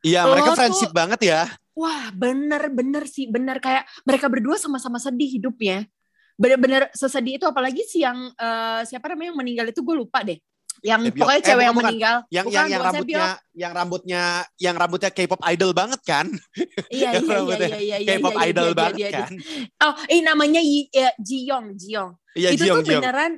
Iya 0.00 0.20
mereka 0.24 0.48
tuh- 0.52 0.58
friendship 0.58 0.92
banget 0.92 1.20
ya. 1.24 1.40
Wah 1.76 2.08
bener-bener 2.10 3.04
sih 3.04 3.28
bener 3.28 3.60
kayak 3.60 3.84
mereka 4.02 4.32
berdua 4.32 4.56
sama-sama 4.56 4.96
sedih 4.96 5.28
hidupnya. 5.36 5.84
Bener-bener 6.34 6.88
sesedih 6.90 7.36
itu 7.36 7.44
apalagi 7.44 7.84
si 7.84 8.00
yang 8.00 8.16
eh, 8.32 8.80
siapa 8.88 9.12
namanya 9.12 9.28
yang 9.30 9.38
meninggal 9.38 9.66
itu 9.68 9.84
gue 9.84 9.92
lupa 9.94 10.24
deh. 10.24 10.40
Yang 10.84 11.00
Sebyok. 11.08 11.16
pokoknya 11.24 11.40
Eh, 11.40 11.40
cewek 11.40 11.56
bukan, 11.56 11.64
yang 11.64 11.74
bukan. 11.74 11.86
meninggal. 11.88 12.16
Yang 12.28 12.44
Bukan, 12.44 12.54
yang 12.54 12.66
yang 12.68 12.68
bukan 12.76 12.84
rambutnya 12.92 13.24
Sebyok. 13.24 13.56
yang 13.56 13.72
rambutnya 13.72 14.22
yang 14.60 14.74
rambutnya 14.76 15.10
K-pop 15.10 15.40
idol 15.48 15.70
banget 15.72 16.00
kan? 16.04 16.26
Iya 16.92 17.08
iya 17.16 17.38
iya 17.40 17.56
iya 17.56 17.78
iya. 17.80 17.96
iya, 18.04 18.08
K-pop 18.20 18.34
iya, 18.36 18.44
idol 18.52 18.62
dia, 18.62 18.68
dia, 18.68 18.76
banget 18.76 18.94
dia, 18.94 19.08
dia. 19.08 19.16
kan? 19.16 19.32
Oh, 19.80 19.94
ini 20.06 20.20
namanya 20.20 20.60
eh, 20.60 21.12
Jiyong, 21.16 21.66
Jiyong. 21.74 22.10
Iya 22.34 22.48
itu 22.52 22.62
Jiong 22.62 22.76
tuh 22.76 22.84
Jiong. 22.84 23.00
beneran 23.00 23.32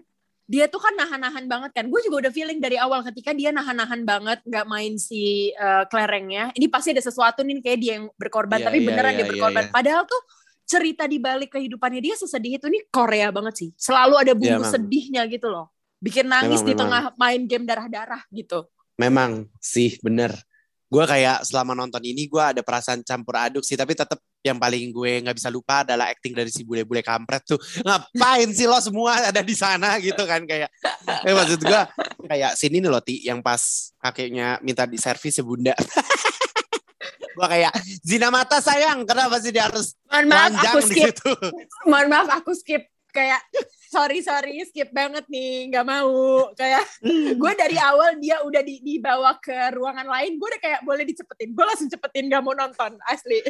dia 0.46 0.70
tuh 0.70 0.78
kan 0.78 0.94
nahan-nahan 0.94 1.44
banget 1.46 1.70
kan. 1.70 1.84
Gue 1.86 2.02
juga 2.02 2.26
udah 2.26 2.32
feeling 2.32 2.58
dari 2.58 2.78
awal 2.78 3.02
ketika 3.02 3.30
dia 3.30 3.50
nahan-nahan 3.50 4.02
banget 4.02 4.38
nggak 4.42 4.66
main 4.66 4.94
si 4.94 5.50
eh, 5.50 5.84
kelerengnya. 5.86 6.50
Ini 6.50 6.66
pasti 6.66 6.90
ada 6.90 7.02
sesuatu 7.02 7.42
nih 7.42 7.62
kayak 7.62 7.78
dia 7.78 7.92
yang 7.98 8.06
berkorban, 8.14 8.58
Iya, 8.58 8.66
tapi 8.66 8.78
iya, 8.78 8.86
beneran 8.86 9.10
iya, 9.10 9.18
dia 9.18 9.22
iya, 9.22 9.30
berkorban. 9.30 9.64
iya. 9.66 9.72
Padahal 9.74 10.02
tuh 10.02 10.18
cerita 10.66 11.06
di 11.06 11.22
balik 11.22 11.54
kehidupannya 11.54 12.02
dia 12.02 12.14
sesedih 12.14 12.58
itu 12.58 12.66
nih 12.66 12.82
Korea 12.90 13.30
banget 13.30 13.54
sih. 13.54 13.70
Selalu 13.78 14.14
ada 14.18 14.32
bumbu 14.34 14.50
Iya, 14.50 14.58
emang. 14.58 14.74
sedihnya 14.74 15.22
gitu 15.30 15.46
loh. 15.46 15.70
Bikin 15.96 16.28
nangis 16.28 16.60
Memang, 16.60 16.68
di 16.68 16.72
memang. 16.72 16.80
tengah 16.86 17.04
main 17.16 17.42
game 17.48 17.64
darah-darah 17.64 18.22
gitu. 18.32 18.68
Memang 19.00 19.48
sih 19.60 19.96
bener. 20.00 20.32
Gue 20.86 21.02
kayak 21.02 21.42
selama 21.42 21.74
nonton 21.74 21.98
ini 22.06 22.30
gue 22.30 22.38
ada 22.38 22.62
perasaan 22.62 23.02
campur 23.02 23.34
aduk 23.36 23.64
sih. 23.66 23.74
Tapi 23.74 23.96
tetap 23.96 24.20
yang 24.46 24.62
paling 24.62 24.94
gue 24.94 25.26
nggak 25.26 25.34
bisa 25.34 25.50
lupa 25.50 25.82
adalah 25.82 26.06
acting 26.06 26.30
dari 26.30 26.52
si 26.54 26.62
bule-bule 26.62 27.02
kampret 27.02 27.42
tuh. 27.42 27.58
Ngapain 27.82 28.48
sih 28.54 28.70
lo 28.70 28.78
semua 28.78 29.18
ada 29.34 29.42
di 29.42 29.56
sana 29.58 29.98
gitu 29.98 30.22
kan 30.22 30.46
kayak. 30.46 30.70
Eh 31.26 31.34
maksud 31.34 31.58
gue 31.66 31.80
kayak 32.30 32.54
sini 32.54 32.78
nih 32.78 32.90
loh 32.92 33.02
Ti 33.02 33.26
yang 33.26 33.42
pas 33.42 33.90
kakeknya 33.98 34.62
minta 34.62 34.86
di 34.86 35.00
servis 35.00 35.34
ya 35.34 35.44
bunda. 35.44 35.74
gue 37.36 37.46
kayak 37.52 37.72
zina 38.00 38.32
mata 38.32 38.64
sayang 38.64 39.04
kenapa 39.04 39.36
sih 39.44 39.52
dia 39.52 39.68
harus 39.68 39.92
Mohon 40.08 40.26
maaf 40.30 40.52
aku 40.56 40.78
skip. 40.86 41.14
Mohon 41.84 42.06
maaf 42.08 42.28
aku 42.40 42.52
skip 42.56 42.82
kayak 43.12 43.40
sorry 43.88 44.20
sorry 44.22 44.62
skip 44.66 44.90
banget 44.90 45.24
nih 45.30 45.70
nggak 45.72 45.86
mau. 45.86 46.50
Kayak 46.54 46.84
gue 47.40 47.52
dari 47.56 47.76
awal 47.78 48.18
dia 48.18 48.42
udah 48.42 48.62
di, 48.62 48.82
dibawa 48.82 49.38
ke 49.38 49.54
ruangan 49.74 50.06
lain 50.06 50.36
gue 50.36 50.48
udah 50.50 50.62
kayak 50.62 50.80
boleh 50.82 51.04
dicepetin. 51.06 51.54
Gue 51.54 51.64
langsung 51.64 51.88
cepetin 51.90 52.28
gak 52.28 52.42
mau 52.42 52.52
nonton 52.52 52.98
asli. 53.08 53.40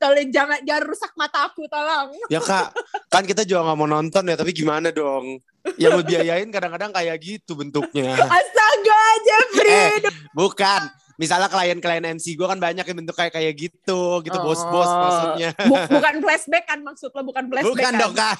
Tolong 0.00 0.28
jangan 0.32 0.58
jangan 0.64 0.84
rusak 0.88 1.12
mata 1.14 1.46
aku 1.46 1.68
tolong. 1.68 2.14
Ya 2.28 2.40
kak, 2.40 2.74
kan 3.12 3.24
kita 3.24 3.46
juga 3.46 3.70
nggak 3.70 3.78
mau 3.78 3.88
nonton 3.88 4.28
ya, 4.28 4.36
tapi 4.36 4.50
gimana 4.56 4.90
dong? 4.90 5.40
Yang 5.78 6.02
biayain 6.08 6.50
kadang-kadang 6.50 6.90
kayak 6.90 7.16
gitu 7.22 7.54
bentuknya. 7.54 8.18
astaga 8.18 9.02
Jeffrey 9.22 9.70
Eh, 9.72 9.94
bukan. 10.34 11.01
Misalnya 11.22 11.46
klien-klien 11.46 12.02
MC 12.10 12.34
gue 12.34 12.44
kan 12.44 12.58
banyak 12.58 12.82
yang 12.82 12.98
bentuk 12.98 13.14
kayak 13.14 13.30
kayak 13.30 13.54
gitu, 13.54 14.00
gitu 14.20 14.34
Oh. 14.34 14.44
bos-bos 14.44 14.90
maksudnya. 14.90 15.50
Bu- 15.62 15.86
bukan 15.88 16.14
flashback 16.18 16.64
kan 16.66 16.82
maksud 16.82 17.08
lo 17.08 17.22
bukan 17.22 17.44
flashback 17.46 17.70
Bukan 17.70 17.84
kan? 17.88 18.00
dong 18.00 18.12
kak. 18.12 18.36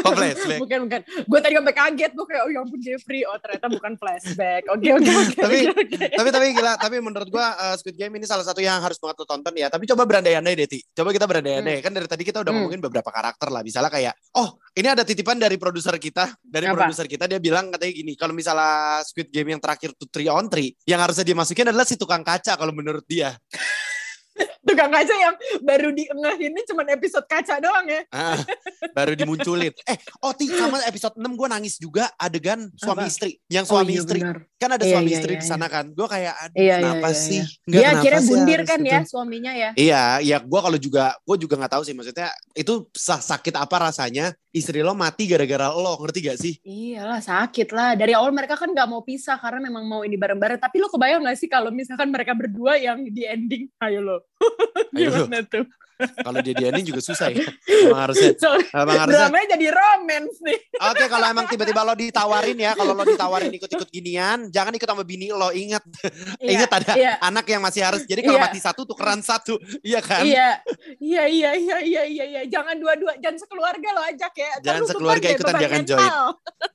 Kok 0.00 0.12
flashback? 0.20 0.58
bukan 0.60 0.78
bukan 0.86 1.00
gue 1.02 1.40
tadi 1.40 1.54
sampai 1.56 1.74
kaget 1.74 2.10
gue 2.12 2.24
kayak 2.24 2.42
oh 2.42 2.50
ya 2.50 2.58
ampun 2.60 2.78
Jeffrey 2.78 3.20
oh 3.22 3.34
ternyata 3.36 3.66
bukan 3.66 3.92
flashback 3.94 4.62
oke 4.68 4.88
oke 4.92 5.10
oke 5.10 5.34
Tapi- 5.34 5.66
oke, 5.66 5.80
oke. 5.82 6.06
tapi 6.12 6.28
tapi 6.30 6.46
gila, 6.52 6.72
tapi 6.76 6.96
menurut 7.00 7.26
gua 7.26 7.46
uh, 7.52 7.74
Squid 7.74 7.96
Game 7.96 8.14
ini 8.14 8.24
salah 8.24 8.44
satu 8.44 8.60
yang 8.60 8.78
harus 8.78 8.96
banget 8.96 9.16
lo 9.16 9.26
tonton 9.26 9.50
ya. 9.52 9.66
Tapi 9.66 9.82
coba 9.84 10.04
berandai-andai 10.04 10.54
deh, 10.54 10.68
Ti. 10.68 10.78
Coba 10.92 11.10
kita 11.10 11.24
berandai-andai. 11.24 11.80
Kan 11.80 11.90
dari 11.90 12.06
tadi 12.06 12.22
kita 12.22 12.38
udah 12.38 12.50
Hmm. 12.50 12.58
ngomongin 12.60 12.78
beberapa 12.80 13.08
karakter 13.08 13.48
lah. 13.48 13.62
Misalnya 13.62 13.88
kayak, 13.88 14.14
oh 14.34 14.48
ini 14.72 14.86
ada 14.86 15.02
titipan 15.02 15.34
dari 15.36 15.56
produser 15.56 15.96
kita. 15.96 16.36
Dari 16.38 16.66
produser 16.68 17.06
kita 17.06 17.24
dia 17.24 17.38
bilang 17.38 17.70
katanya 17.70 17.92
gini, 17.92 18.12
kalau 18.14 18.30
misalnya 18.30 18.70
Squid 19.02 19.28
Game 19.28 19.48
yang 19.48 19.58
terakhir 19.58 19.90
tuh 19.94 20.06
3 20.06 20.30
on 20.30 20.46
3, 20.46 20.76
yang 20.84 21.00
harusnya 21.00 21.24
dia 21.24 21.34
masukin 21.34 21.66
adalah 21.66 21.82
si 21.82 21.96
tukang 21.96 22.19
kaca 22.22 22.56
kalau 22.56 22.72
menurut 22.74 23.04
dia. 23.08 23.36
tukang 24.66 24.90
kaca 24.90 25.14
yang 25.14 25.34
baru 25.60 25.88
diengehinnya 25.90 26.62
cuma 26.64 26.82
episode 26.86 27.26
kaca 27.26 27.58
doang 27.58 27.86
ya. 27.86 28.02
Ah, 28.10 28.38
baru 28.92 29.12
dimunculin. 29.12 29.72
Eh, 29.84 29.96
oh 30.20 30.32
Ti, 30.32 30.48
sama 30.48 30.80
episode 30.84 31.14
6 31.14 31.26
gue 31.26 31.48
nangis 31.48 31.74
juga 31.76 32.08
adegan 32.14 32.70
suami 32.74 33.04
Apa? 33.04 33.10
istri. 33.10 33.30
Yang 33.46 33.64
Oh, 33.66 33.70
suami 33.76 33.92
iya, 33.92 34.00
istri. 34.00 34.18
benar. 34.20 34.36
Kan 34.56 34.70
ada 34.70 34.84
Iya, 34.84 34.92
suami 34.92 35.08
iya, 35.08 35.16
istri 35.16 35.32
iya, 35.32 35.40
di 35.40 35.46
sana 35.46 35.66
kan. 35.66 35.84
Gue 35.90 36.06
kayak, 36.06 36.34
aduh 36.38 36.56
Iya, 36.56 36.64
iya, 36.66 36.76
kenapa 36.78 37.08
iya, 37.08 37.16
sih? 37.16 37.40
iya. 37.40 37.46
Dia 37.62 37.78
kenapa 37.80 37.94
akhirnya 37.96 38.20
sih 38.20 38.28
bundir 38.30 38.60
kan 38.62 38.78
gitu? 38.80 38.90
ya 38.90 39.00
suaminya 39.04 39.52
ya. 39.52 39.70
Iya, 39.74 40.02
ya 40.20 40.36
gue 40.38 40.60
kalau 40.60 40.78
juga, 40.78 41.04
gue 41.18 41.36
juga 41.38 41.54
nggak 41.56 41.72
tahu 41.72 41.82
sih 41.82 41.94
maksudnya 41.94 42.28
itu 42.52 42.72
sa- 42.92 43.22
sakit 43.22 43.54
apa 43.54 43.76
rasanya 43.80 44.26
istri 44.50 44.82
lo 44.82 44.92
mati 44.92 45.24
gara-gara 45.24 45.70
lo, 45.70 45.94
ngerti 45.96 46.18
gak 46.26 46.38
sih? 46.38 46.54
Iyalah 46.60 47.22
sakit 47.22 47.70
lah. 47.70 47.94
Dari 47.94 48.12
awal 48.12 48.30
mereka 48.30 48.54
kan 48.54 48.68
nggak 48.68 48.88
mau 48.88 49.00
pisah 49.00 49.38
karena 49.38 49.62
memang 49.62 49.86
mau 49.86 50.02
ini 50.02 50.18
bareng-bareng. 50.18 50.58
Tapi 50.58 50.76
lo 50.76 50.88
kebayang 50.88 51.22
gak 51.22 51.38
sih 51.38 51.46
kalau 51.46 51.70
misalkan 51.70 52.10
mereka 52.10 52.34
berdua 52.34 52.74
yang 52.76 53.02
di 53.06 53.22
ending? 53.24 53.70
Ayo 53.78 54.02
lo. 54.02 54.18
Ayo 54.96 55.08
lo. 55.10 55.24
Gimana 55.26 55.42
tuh? 55.46 55.66
Kalau 56.16 56.38
dia 56.40 56.54
ending 56.66 56.86
juga 56.86 57.00
susah 57.00 57.28
ya. 57.28 57.44
Emang 57.86 58.00
harusnya, 58.02 58.30
Sorry, 58.36 58.64
emang 58.70 58.98
harusnya. 58.98 59.24
dramanya 59.24 59.46
jadi 59.54 59.66
romance 59.70 60.36
nih. 60.40 60.58
Oke, 60.82 61.04
kalau 61.06 61.26
emang 61.26 61.46
tiba-tiba 61.46 61.80
lo 61.80 61.94
ditawarin 61.94 62.58
ya, 62.58 62.72
kalau 62.72 62.92
lo 62.92 63.04
ditawarin 63.04 63.48
ikut-ikut 63.50 63.88
ginian, 63.88 64.38
jangan 64.48 64.70
ikut 64.70 64.84
sama 64.84 65.00
bini 65.00 65.28
lo. 65.30 65.48
Ingat, 65.50 65.80
Iya, 66.38 66.50
ingat 66.50 66.70
ada 66.74 66.92
iya. 66.94 67.12
anak 67.20 67.44
yang 67.46 67.60
masih 67.60 67.80
harus. 67.80 68.02
Jadi 68.04 68.20
kalau 68.20 68.36
Iya. 68.36 68.44
mati 68.46 68.58
satu 68.58 68.84
tukeran 68.84 69.20
satu, 69.20 69.56
iya 69.80 70.00
kan? 70.00 70.22
Iya, 70.22 70.60
iya, 70.98 71.24
iya, 71.24 71.50
iya, 71.54 71.76
iya, 71.80 72.02
iya, 72.04 72.24
iya. 72.26 72.42
Jangan 72.46 72.76
dua-dua, 72.76 73.16
jangan 73.16 73.38
sekeluarga 73.38 73.88
lo 73.90 74.02
ajak 74.06 74.32
ya. 74.34 74.50
Jangan 74.62 74.80
lu 74.80 74.88
sekeluarga 74.88 75.26
ikutan, 75.30 75.54
jangan 75.56 75.78
mental. 75.80 75.96
join. 75.96 76.12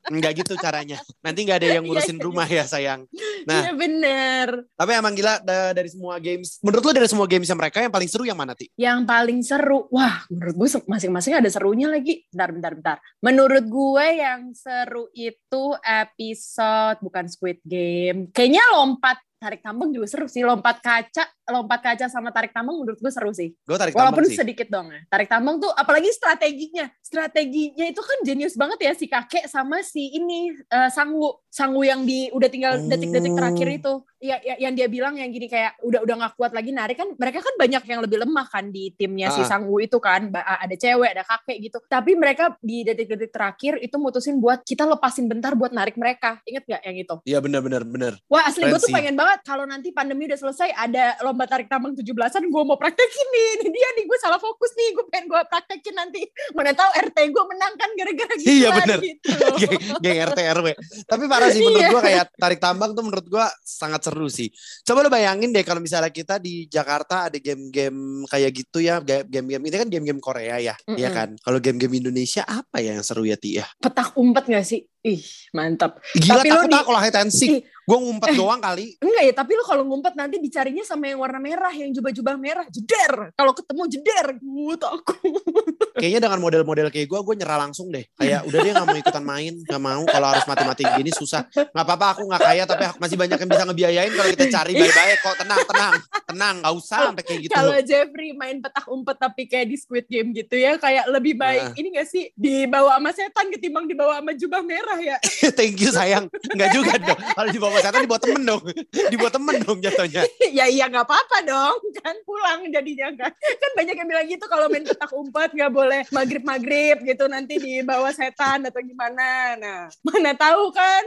Enggak 0.08 0.32
gitu 0.36 0.54
caranya. 0.56 0.98
Nanti 1.20 1.40
nggak 1.44 1.58
ada 1.60 1.68
yang 1.72 1.82
Iya, 1.82 1.88
ngurusin 1.88 2.18
iya, 2.18 2.24
rumah 2.24 2.48
ya 2.48 2.64
sayang. 2.64 3.02
Nah. 3.44 3.62
Iya 3.62 3.72
bener. 3.74 4.48
Tapi 4.72 4.92
emang 4.92 5.14
gila 5.14 5.34
da- 5.40 5.72
dari 5.72 5.88
semua 5.88 6.18
games. 6.18 6.58
Menurut 6.62 6.82
lo 6.82 6.92
dari 6.94 7.06
semua 7.06 7.26
games 7.26 7.46
yang 7.46 7.56
mereka 7.56 7.78
yang 7.80 7.90
paling 7.90 8.06
seru 8.06 8.24
yang 8.24 8.36
mana 8.36 8.54
ti? 8.54 8.70
Yang 8.76 9.00
paling 9.02 9.15
seru, 9.46 9.88
wah 9.94 10.26
menurut 10.28 10.56
gue 10.56 10.70
masing-masing 10.90 11.40
ada 11.40 11.48
serunya 11.48 11.88
lagi. 11.88 12.26
Bentar, 12.28 12.50
bentar, 12.52 12.72
bentar. 12.76 12.98
Menurut 13.24 13.64
gue 13.64 14.06
yang 14.20 14.52
seru 14.52 15.08
itu 15.16 15.64
episode, 15.80 17.00
bukan 17.00 17.26
Squid 17.32 17.64
Game. 17.64 18.28
Kayaknya 18.36 18.64
lompat 18.76 19.18
tarik 19.38 19.62
tambang 19.62 19.90
juga 19.90 20.08
seru 20.08 20.26
sih. 20.26 20.42
Lompat 20.42 20.80
kaca, 20.80 21.24
lompat 21.48 21.80
kaca 21.82 22.06
sama 22.08 22.30
tarik 22.30 22.50
tambang 22.50 22.76
menurut 22.76 22.98
gue 22.98 23.10
seru 23.10 23.30
sih. 23.30 23.54
Gue 23.62 23.76
tarik 23.76 23.94
Walaupun 23.94 24.24
tambang 24.24 24.32
sih. 24.32 24.40
sedikit 24.40 24.68
dong 24.68 24.88
ya. 24.90 25.02
Tarik 25.06 25.28
tambang 25.28 25.56
tuh 25.58 25.70
apalagi 25.70 26.10
strateginya. 26.10 26.90
Strateginya 27.00 27.86
itu 27.86 28.00
kan 28.00 28.18
jenius 28.22 28.54
banget 28.54 28.80
ya 28.82 28.92
si 28.92 29.06
kakek 29.06 29.46
sama 29.46 29.82
si 29.82 30.12
ini 30.12 30.52
eh, 30.52 30.90
Sangwu. 30.90 31.42
Sangwu 31.48 31.82
yang 31.82 32.04
di 32.04 32.28
udah 32.30 32.50
tinggal 32.50 32.84
detik-detik 32.84 33.32
Oh. 33.32 33.38
terakhir 33.38 33.68
itu. 33.74 33.94
Ya, 34.20 34.42
ya 34.42 34.58
yang 34.58 34.74
dia 34.74 34.88
bilang 34.88 35.16
yang 35.16 35.30
gini 35.30 35.46
kayak 35.46 35.78
udah 35.82 36.02
udah 36.02 36.16
nggak 36.18 36.34
kuat 36.36 36.52
lagi 36.52 36.72
narik 36.72 36.98
kan 36.98 37.14
mereka 37.14 37.40
kan 37.40 37.54
banyak 37.56 37.84
yang 37.86 38.00
lebih 38.02 38.18
lemah 38.18 38.44
kan 38.46 38.68
di 38.68 38.90
timnya 38.92 39.30
si 39.30 39.40
Ah. 39.40 39.48
Sangwu 39.48 39.80
itu 39.80 39.96
kan. 39.98 40.28
Ada 40.34 40.76
cewek, 40.76 41.10
ada 41.12 41.24
kakek 41.24 41.58
gitu. 41.62 41.78
Tapi 41.84 42.16
mereka 42.16 42.58
di 42.60 42.82
detik-detik 42.82 43.30
terakhir 43.30 43.78
itu 43.80 43.96
mutusin 43.96 44.38
buat 44.38 44.62
kita 44.62 44.84
lepasin 44.86 45.26
bentar 45.26 45.54
buat 45.54 45.72
narik 45.72 45.96
mereka. 45.96 46.42
Ingat 46.44 46.64
gak 46.66 46.82
yang 46.84 46.98
itu? 46.98 47.16
Iya 47.24 47.40
benar-benar 47.40 47.82
benar. 47.84 48.14
Wah 48.26 48.46
asli 48.46 48.66
gue 48.66 48.78
tuh 48.78 48.90
pengen 48.90 49.14
banget 49.14 49.25
kalau 49.42 49.64
nanti 49.64 49.90
pandemi 49.90 50.26
udah 50.26 50.38
selesai 50.38 50.70
ada 50.72 51.16
lomba 51.20 51.46
tarik 51.46 51.66
tambang 51.66 51.94
17-an 51.94 52.14
gue 52.44 52.64
mau 52.64 52.76
praktekin 52.76 53.28
nih. 53.28 53.50
Ini 53.58 53.70
dia 53.70 53.90
nih 53.94 54.04
gue 54.04 54.18
salah 54.18 54.38
fokus 54.38 54.72
nih. 54.74 54.90
Gue 54.92 55.06
pengen 55.08 55.26
gue 55.28 55.42
praktekin 55.44 55.94
nanti. 55.94 56.22
Mana 56.52 56.72
tahu 56.72 56.90
RT 57.04 57.18
gue 57.28 57.44
menang 57.46 57.74
kan 57.74 57.90
gara-gara 57.94 58.34
gitu. 58.36 58.50
Iya, 58.52 58.70
bener. 58.74 59.00
Gitu. 59.00 59.30
geng, 59.62 59.76
geng 60.00 60.18
RT 60.26 60.40
RW. 60.54 60.68
Tapi 61.04 61.24
parah 61.26 61.50
sih 61.50 61.62
menurut 61.62 61.82
Iya. 61.82 61.90
gue 61.92 62.02
kayak 62.04 62.26
tarik 62.36 62.60
tambang 62.60 62.92
tuh 62.92 63.04
menurut 63.04 63.26
gue 63.26 63.46
sangat 63.62 64.02
seru 64.02 64.28
sih. 64.28 64.50
Coba 64.82 65.02
lo 65.02 65.10
bayangin 65.10 65.50
deh 65.50 65.62
kalau 65.62 65.80
misalnya 65.80 66.10
kita 66.10 66.38
di 66.38 66.66
Jakarta 66.66 67.28
ada 67.28 67.38
game-game 67.38 68.24
kayak 68.26 68.52
gitu 68.54 68.80
ya, 68.80 69.00
ga- 69.00 69.24
game-game 69.24 69.64
ini 69.64 69.76
kan 69.76 69.88
game-game 69.88 70.20
Korea 70.20 70.58
ya, 70.58 70.76
iya 70.90 71.10
kan. 71.10 71.36
Kalau 71.38 71.60
game-game 71.60 71.98
Indonesia 71.98 72.42
apa 72.42 72.80
ya 72.80 72.92
yang 72.92 73.04
seru 73.04 73.24
ya 73.24 73.36
Ti 73.36 73.50
ya? 73.60 73.66
Petak 73.78 74.16
umpet 74.16 74.46
gak 74.46 74.66
sih? 74.66 74.82
Ih 75.02 75.22
mantap. 75.52 76.02
Gila 76.14 76.42
Tapi 76.42 76.50
takut 76.50 76.70
di- 76.70 76.78
aku 76.78 76.90
lah 76.90 77.04
and 77.06 77.30
seek. 77.30 77.50
Ih. 77.52 77.62
Gue 77.86 77.98
ngumpet 78.02 78.34
Eh. 78.34 78.38
doang 78.38 78.58
kali. 78.58 78.98
Enggak 78.98 79.24
ya, 79.30 79.34
tapi 79.38 79.52
lo 79.54 79.64
kalau 79.64 79.86
ngumpet 79.86 80.18
nanti 80.18 80.42
dicarinya 80.42 80.82
sama 80.82 81.06
yang 81.06 81.22
warna 81.22 81.38
merah, 81.38 81.70
yang 81.70 81.94
jubah-jubah 81.94 82.36
merah, 82.36 82.66
jeder. 82.74 83.30
Kalau 83.38 83.54
ketemu 83.54 83.84
jeder, 83.94 84.26
gue 84.42 84.76
takut. 84.82 85.85
Kayaknya 85.96 86.20
dengan 86.28 86.40
model-model 86.40 86.88
kayak 86.92 87.08
gue, 87.08 87.20
gue 87.20 87.36
nyerah 87.40 87.60
langsung 87.60 87.88
deh. 87.90 88.04
Kayak 88.16 88.48
udah 88.48 88.60
dia 88.62 88.72
nggak 88.76 88.88
mau 88.88 88.98
ikutan 89.00 89.24
main, 89.26 89.54
nggak 89.64 89.82
mau. 89.82 90.02
Kalau 90.06 90.28
harus 90.32 90.46
mati-mati 90.46 90.84
gini 90.86 91.12
susah. 91.16 91.48
Nggak 91.52 91.86
apa-apa, 91.86 92.06
aku 92.16 92.22
nggak 92.30 92.42
kaya, 92.44 92.64
tapi 92.68 92.84
aku 92.88 92.98
masih 93.00 93.18
banyak 93.20 93.38
yang 93.40 93.50
bisa 93.50 93.64
ngebiayain 93.68 94.12
kalau 94.16 94.30
kita 94.32 94.46
cari 94.52 94.74
baik-baik 94.76 95.18
kok. 95.24 95.36
Tenang, 95.40 95.62
tenang, 95.68 95.94
tenang. 96.28 96.56
Nggak 96.64 96.74
usah 96.76 97.00
sampai 97.12 97.24
kayak 97.24 97.40
gitu. 97.48 97.54
Kalau 97.56 97.78
Jeffrey 97.82 98.32
main 98.36 98.58
petak 98.60 98.86
umpet 98.88 99.18
tapi 99.20 99.42
kayak 99.48 99.68
di 99.72 99.78
Squid 99.80 100.06
Game 100.08 100.32
gitu 100.36 100.56
ya, 100.56 100.76
kayak 100.76 101.08
lebih 101.12 101.36
baik 101.36 101.64
Nah. 101.66 101.72
ini 101.80 101.88
gak 101.96 102.08
sih 102.10 102.24
dibawa 102.36 103.00
sama 103.00 103.12
setan 103.16 103.48
ketimbang 103.50 103.88
dibawa 103.88 104.20
sama 104.20 104.36
jubah 104.36 104.62
merah 104.62 105.00
ya? 105.00 105.18
Thank 105.58 105.80
you 105.82 105.90
sayang. 105.90 106.28
Nggak 106.52 106.70
juga 106.76 106.94
dong. 107.00 107.20
Kalau 107.20 107.50
dibawa 107.50 107.78
setan 107.80 108.02
dibawa 108.04 108.20
temen 108.20 108.44
dong. 108.44 108.64
Dibawa 108.92 109.30
temen 109.32 109.56
dong 109.64 109.78
jatuhnya. 109.80 110.22
ya 110.58 110.66
iya 110.68 110.86
nggak 110.90 111.06
apa-apa 111.06 111.38
dong 111.46 111.78
kan 112.02 112.16
pulang 112.26 112.66
jadinya 112.70 113.08
kan 113.16 113.32
kan 113.34 113.72
banyak 113.78 113.96
yang 113.96 114.08
bilang 114.10 114.26
gitu 114.26 114.46
kalau 114.46 114.66
main 114.68 114.84
petak 114.84 115.12
umpet 115.14 115.50
nggak 115.54 115.72
boleh 115.72 115.85
maghrib 116.10 116.44
maghrib 116.48 116.98
gitu 117.04 117.26
nanti 117.28 117.60
di 117.60 117.84
bawah 117.84 118.12
setan 118.16 118.66
atau 118.66 118.82
gimana 118.82 119.60
nah 119.60 119.82
mana 120.02 120.32
tahu 120.34 120.72
kan 120.72 121.04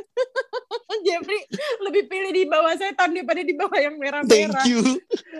Jeffrey 1.07 1.43
lebih 1.89 2.07
pilih 2.07 2.33
di 2.35 2.45
bawah 2.47 2.75
setan 2.77 3.17
daripada 3.17 3.41
di 3.41 3.55
bawah 3.55 3.79
yang 3.79 3.97
merah-merah 3.97 4.29
Thank 4.29 4.69
you. 4.69 4.81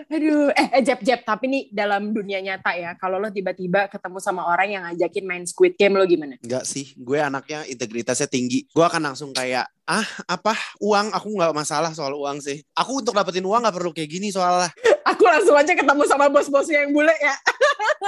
aduh 0.09 0.49
eh, 0.55 0.67
eh 0.79 0.83
Jeb 0.83 1.05
Jeb 1.05 1.21
tapi 1.23 1.45
nih 1.47 1.63
dalam 1.71 2.11
dunia 2.11 2.41
nyata 2.41 2.73
ya 2.73 2.97
kalau 2.97 3.21
lo 3.21 3.29
tiba-tiba 3.29 3.87
ketemu 3.91 4.17
sama 4.17 4.49
orang 4.49 4.67
yang 4.73 4.83
ngajakin 4.89 5.25
main 5.25 5.43
Squid 5.45 5.77
Game 5.77 5.95
lo 5.95 6.03
gimana 6.03 6.39
Enggak 6.39 6.65
sih, 6.65 6.95
gue 6.95 7.19
anaknya 7.19 7.61
integritasnya 7.67 8.25
tinggi. 8.25 8.65
Gue 8.71 8.81
akan 8.81 9.11
langsung 9.11 9.35
kayak, 9.35 9.67
ah 9.89 10.05
apa 10.29 10.53
uang? 10.77 11.09
Aku 11.17 11.33
nggak 11.33 11.57
masalah 11.57 11.89
soal 11.97 12.13
uang 12.13 12.37
sih. 12.45 12.61
Aku 12.77 13.01
untuk 13.01 13.17
dapetin 13.17 13.41
uang 13.41 13.65
nggak 13.65 13.73
perlu 13.73 13.89
kayak 13.89 14.13
gini 14.13 14.29
soalnya. 14.29 14.69
aku 15.09 15.25
langsung 15.25 15.57
aja 15.57 15.73
ketemu 15.73 16.05
sama 16.05 16.29
bos-bosnya 16.29 16.85
yang 16.85 16.93
bule 16.93 17.15
ya 17.17 17.33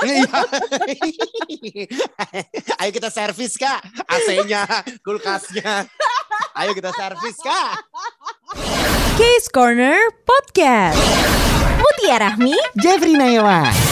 Iya. 0.02 0.24
Ayo 2.82 2.92
kita 2.96 3.12
servis 3.12 3.60
kak, 3.60 3.84
AC-nya, 4.08 4.64
kulkasnya. 5.04 5.86
Ayo 6.58 6.72
kita 6.74 6.90
servis 6.96 7.38
kak. 7.38 7.86
Case 9.20 9.52
Corner 9.52 10.00
Podcast. 10.26 10.98
Mutia 11.78 12.18
Rahmi 12.18 12.56
Jeffrey 12.80 13.20
Nayawan. 13.20 13.91